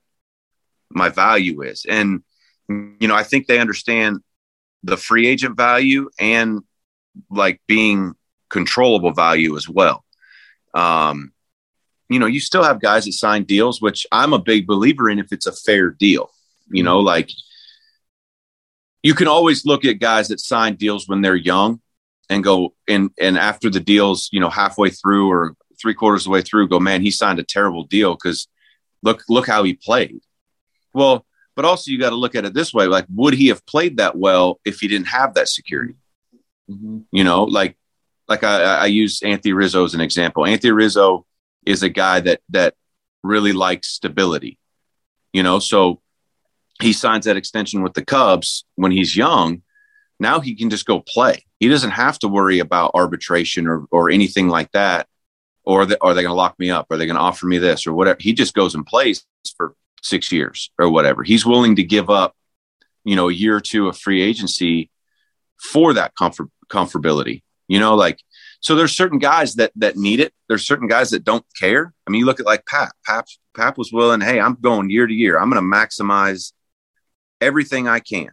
my 0.89 1.09
value 1.09 1.61
is. 1.61 1.85
And, 1.87 2.23
you 2.67 3.07
know, 3.07 3.15
I 3.15 3.23
think 3.23 3.45
they 3.45 3.59
understand 3.59 4.19
the 4.83 4.97
free 4.97 5.27
agent 5.27 5.55
value 5.55 6.09
and 6.19 6.61
like 7.29 7.61
being 7.67 8.13
controllable 8.49 9.11
value 9.11 9.55
as 9.55 9.69
well. 9.69 10.03
Um, 10.73 11.33
you 12.09 12.19
know, 12.19 12.25
you 12.25 12.39
still 12.39 12.63
have 12.63 12.81
guys 12.81 13.05
that 13.05 13.13
sign 13.13 13.43
deals, 13.43 13.81
which 13.81 14.05
I'm 14.11 14.33
a 14.33 14.39
big 14.39 14.67
believer 14.67 15.09
in 15.09 15.19
if 15.19 15.31
it's 15.31 15.47
a 15.47 15.53
fair 15.53 15.89
deal. 15.89 16.31
You 16.73 16.83
know, 16.83 16.99
like 16.99 17.29
you 19.03 19.13
can 19.13 19.27
always 19.27 19.65
look 19.65 19.85
at 19.85 19.99
guys 19.99 20.29
that 20.29 20.39
sign 20.39 20.75
deals 20.75 21.07
when 21.07 21.21
they're 21.21 21.35
young 21.35 21.81
and 22.29 22.43
go 22.43 22.73
and 22.87 23.11
and 23.19 23.37
after 23.37 23.69
the 23.69 23.79
deals, 23.79 24.29
you 24.31 24.39
know, 24.39 24.49
halfway 24.49 24.89
through 24.89 25.29
or 25.29 25.55
three 25.81 25.93
quarters 25.93 26.21
of 26.21 26.25
the 26.25 26.31
way 26.31 26.41
through, 26.41 26.69
go, 26.69 26.79
man, 26.79 27.01
he 27.01 27.11
signed 27.11 27.39
a 27.39 27.43
terrible 27.43 27.83
deal 27.83 28.13
because 28.13 28.47
look 29.01 29.23
look 29.29 29.47
how 29.47 29.63
he 29.63 29.73
played. 29.73 30.19
Well, 30.93 31.25
but 31.55 31.65
also 31.65 31.91
you 31.91 31.99
got 31.99 32.11
to 32.11 32.15
look 32.15 32.35
at 32.35 32.45
it 32.45 32.53
this 32.53 32.73
way: 32.73 32.87
like, 32.87 33.05
would 33.13 33.33
he 33.33 33.47
have 33.47 33.65
played 33.65 33.97
that 33.97 34.17
well 34.17 34.59
if 34.65 34.79
he 34.79 34.87
didn't 34.87 35.07
have 35.07 35.35
that 35.35 35.49
security? 35.49 35.95
Mm-hmm. 36.69 36.99
You 37.11 37.23
know, 37.23 37.43
like 37.43 37.77
like 38.27 38.43
I, 38.43 38.77
I 38.77 38.85
use 38.85 39.21
Anthony 39.21 39.53
Rizzo 39.53 39.83
as 39.83 39.93
an 39.93 40.01
example. 40.01 40.45
Anthony 40.45 40.71
Rizzo 40.71 41.25
is 41.65 41.83
a 41.83 41.89
guy 41.89 42.21
that 42.21 42.41
that 42.49 42.75
really 43.21 43.53
likes 43.53 43.89
stability. 43.89 44.57
You 45.33 45.43
know, 45.43 45.59
so 45.59 46.01
he 46.81 46.93
signs 46.93 47.25
that 47.25 47.37
extension 47.37 47.83
with 47.83 47.93
the 47.93 48.05
Cubs 48.05 48.65
when 48.75 48.91
he's 48.91 49.15
young, 49.15 49.61
now 50.19 50.39
he 50.39 50.55
can 50.55 50.69
just 50.69 50.85
go 50.85 50.99
play. 50.99 51.45
He 51.59 51.67
doesn't 51.67 51.91
have 51.91 52.19
to 52.19 52.27
worry 52.27 52.59
about 52.59 52.91
arbitration 52.93 53.67
or, 53.67 53.85
or 53.91 54.09
anything 54.09 54.49
like 54.49 54.71
that. 54.71 55.07
Or 55.65 55.85
the, 55.85 55.97
are 56.01 56.13
they 56.13 56.21
going 56.21 56.31
to 56.31 56.35
lock 56.35 56.59
me 56.59 56.71
up? 56.71 56.87
Are 56.89 56.97
they 56.97 57.05
going 57.05 57.15
to 57.15 57.21
offer 57.21 57.45
me 57.45 57.57
this 57.57 57.87
or 57.87 57.93
whatever? 57.93 58.17
He 58.19 58.33
just 58.33 58.53
goes 58.53 58.75
and 58.75 58.85
plays 58.85 59.25
for 59.55 59.75
six 60.01 60.31
years 60.31 60.71
or 60.77 60.89
whatever. 60.89 61.23
He's 61.23 61.45
willing 61.45 61.77
to 61.77 61.83
give 61.83 62.09
up, 62.09 62.35
you 63.05 63.15
know, 63.15 63.29
a 63.29 63.33
year 63.33 63.55
or 63.55 63.61
two 63.61 63.87
of 63.87 63.97
free 63.97 64.21
agency 64.21 64.89
for 65.57 65.93
that 65.93 66.15
comfort 66.15 66.49
comfortability. 66.69 67.43
You 67.69 67.79
know, 67.79 67.95
like 67.95 68.19
so 68.59 68.75
there's 68.75 68.93
certain 68.93 69.19
guys 69.19 69.55
that 69.55 69.71
that 69.77 69.95
need 69.95 70.19
it. 70.19 70.33
There's 70.49 70.65
certain 70.65 70.87
guys 70.87 71.11
that 71.11 71.23
don't 71.23 71.45
care. 71.57 71.93
I 72.05 72.11
mean, 72.11 72.19
you 72.19 72.25
look 72.25 72.41
at 72.41 72.45
like 72.45 72.65
Pap. 72.65 72.91
Pap 73.05 73.27
Pap 73.55 73.77
was 73.77 73.91
willing, 73.93 74.19
hey, 74.19 74.39
I'm 74.39 74.55
going 74.55 74.89
year 74.89 75.07
to 75.07 75.13
year. 75.13 75.39
I'm 75.39 75.49
going 75.49 75.61
to 75.61 75.77
maximize 75.77 76.51
everything 77.43 77.87
I 77.87 77.99
can. 77.99 78.29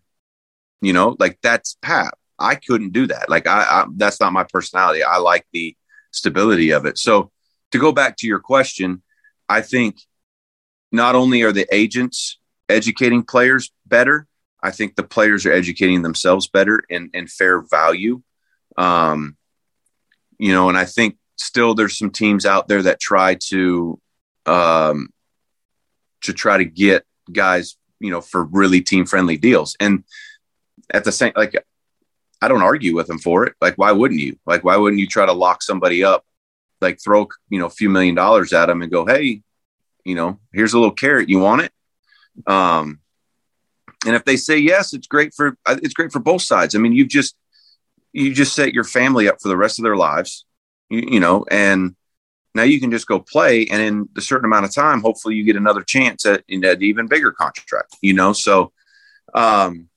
You 0.80 0.92
know, 0.92 1.16
like 1.18 1.38
that's 1.42 1.76
Pap. 1.82 2.14
I 2.38 2.54
couldn't 2.54 2.92
do 2.92 3.06
that. 3.08 3.28
Like 3.28 3.46
I, 3.46 3.62
I 3.62 3.86
that's 3.96 4.20
not 4.20 4.32
my 4.32 4.44
personality. 4.44 5.02
I 5.02 5.18
like 5.18 5.46
the 5.52 5.76
stability 6.10 6.70
of 6.70 6.86
it. 6.86 6.96
So 6.96 7.30
to 7.72 7.78
go 7.78 7.92
back 7.92 8.16
to 8.18 8.26
your 8.26 8.40
question, 8.40 9.02
I 9.48 9.60
think 9.60 9.98
not 10.90 11.14
only 11.14 11.42
are 11.42 11.52
the 11.52 11.66
agents 11.72 12.38
educating 12.68 13.22
players 13.22 13.72
better, 13.86 14.26
I 14.62 14.70
think 14.70 14.96
the 14.96 15.02
players 15.02 15.44
are 15.46 15.52
educating 15.52 16.02
themselves 16.02 16.48
better 16.48 16.82
in 16.88 17.10
fair 17.26 17.60
value. 17.60 18.22
Um, 18.76 19.36
you 20.38 20.52
know, 20.52 20.68
and 20.68 20.78
I 20.78 20.86
think 20.86 21.16
still 21.36 21.74
there's 21.74 21.98
some 21.98 22.10
teams 22.10 22.46
out 22.46 22.68
there 22.68 22.82
that 22.82 23.00
try 23.00 23.36
to 23.48 24.00
um, 24.46 25.10
to 26.22 26.32
try 26.32 26.58
to 26.58 26.64
get 26.64 27.04
guys 27.30 27.76
you 28.00 28.10
know, 28.10 28.20
for 28.20 28.44
really 28.44 28.80
team 28.80 29.06
friendly 29.06 29.36
deals. 29.36 29.76
And 29.78 30.04
at 30.92 31.04
the 31.04 31.12
same, 31.12 31.32
like, 31.36 31.54
I 32.42 32.48
don't 32.48 32.62
argue 32.62 32.94
with 32.94 33.06
them 33.06 33.18
for 33.18 33.44
it. 33.44 33.54
Like, 33.60 33.76
why 33.76 33.92
wouldn't 33.92 34.20
you? 34.20 34.38
Like, 34.46 34.64
why 34.64 34.76
wouldn't 34.76 35.00
you 35.00 35.06
try 35.06 35.26
to 35.26 35.32
lock 35.32 35.62
somebody 35.62 36.02
up, 36.02 36.24
like 36.80 37.00
throw, 37.02 37.28
you 37.50 37.58
know, 37.58 37.66
a 37.66 37.70
few 37.70 37.90
million 37.90 38.14
dollars 38.14 38.52
at 38.52 38.66
them 38.66 38.82
and 38.82 38.90
go, 38.90 39.06
hey, 39.06 39.42
you 40.04 40.14
know, 40.14 40.40
here's 40.52 40.72
a 40.72 40.78
little 40.78 40.94
carrot. 40.94 41.28
You 41.28 41.38
want 41.38 41.62
it? 41.62 41.72
Um, 42.46 43.00
and 44.06 44.16
if 44.16 44.24
they 44.24 44.36
say 44.36 44.56
yes, 44.56 44.94
it's 44.94 45.06
great 45.06 45.34
for 45.34 45.58
it's 45.68 45.94
great 45.94 46.12
for 46.12 46.20
both 46.20 46.42
sides. 46.42 46.74
I 46.74 46.78
mean, 46.78 46.94
you've 46.94 47.08
just 47.08 47.36
you 48.12 48.32
just 48.32 48.54
set 48.54 48.72
your 48.72 48.84
family 48.84 49.28
up 49.28 49.40
for 49.40 49.48
the 49.48 49.56
rest 49.56 49.78
of 49.78 49.82
their 49.82 49.96
lives, 49.96 50.46
you, 50.88 51.02
you 51.06 51.20
know, 51.20 51.44
and 51.50 51.94
now 52.54 52.62
you 52.62 52.80
can 52.80 52.90
just 52.90 53.06
go 53.06 53.20
play, 53.20 53.66
and 53.70 53.80
in 53.80 54.08
a 54.16 54.20
certain 54.20 54.44
amount 54.44 54.64
of 54.64 54.74
time, 54.74 55.00
hopefully 55.00 55.36
you 55.36 55.44
get 55.44 55.56
another 55.56 55.82
chance 55.82 56.26
at, 56.26 56.42
an 56.48 56.82
even 56.82 57.06
bigger 57.06 57.32
contract. 57.32 57.96
You 58.02 58.14
know, 58.14 58.32
so 58.32 58.72
um, 59.34 59.88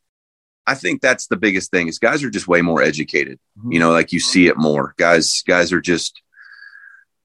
I 0.66 0.76
think 0.76 1.02
that's 1.02 1.28
the 1.28 1.36
biggest 1.36 1.72
thing 1.72 1.88
is 1.88 2.00
guys 2.00 2.24
are 2.24 2.30
just 2.30 2.48
way 2.48 2.62
more 2.62 2.82
educated. 2.82 3.40
You 3.70 3.80
know, 3.80 3.92
like 3.92 4.14
you 4.14 4.20
see 4.20 4.48
it 4.48 4.58
more. 4.58 4.94
Guys, 4.98 5.44
guys 5.48 5.74
are 5.74 5.82
just 5.82 6.22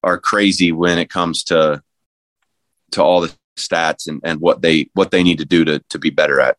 are 0.03 0.17
crazy 0.17 0.71
when 0.71 0.97
it 0.97 1.09
comes 1.09 1.43
to 1.45 1.83
to 2.91 3.03
all 3.03 3.21
the 3.21 3.33
stats 3.57 4.07
and, 4.07 4.21
and 4.23 4.39
what 4.39 4.61
they 4.61 4.89
what 4.93 5.11
they 5.11 5.23
need 5.23 5.37
to 5.39 5.45
do 5.45 5.63
to 5.65 5.79
to 5.89 5.99
be 5.99 6.09
better 6.09 6.39
at. 6.41 6.57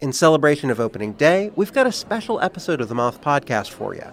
In 0.00 0.12
celebration 0.12 0.70
of 0.70 0.78
opening 0.78 1.14
day, 1.14 1.50
we've 1.56 1.72
got 1.72 1.86
a 1.86 1.92
special 1.92 2.38
episode 2.40 2.82
of 2.82 2.88
the 2.88 2.94
Moth 2.94 3.22
Podcast 3.22 3.70
for 3.70 3.94
you. 3.94 4.12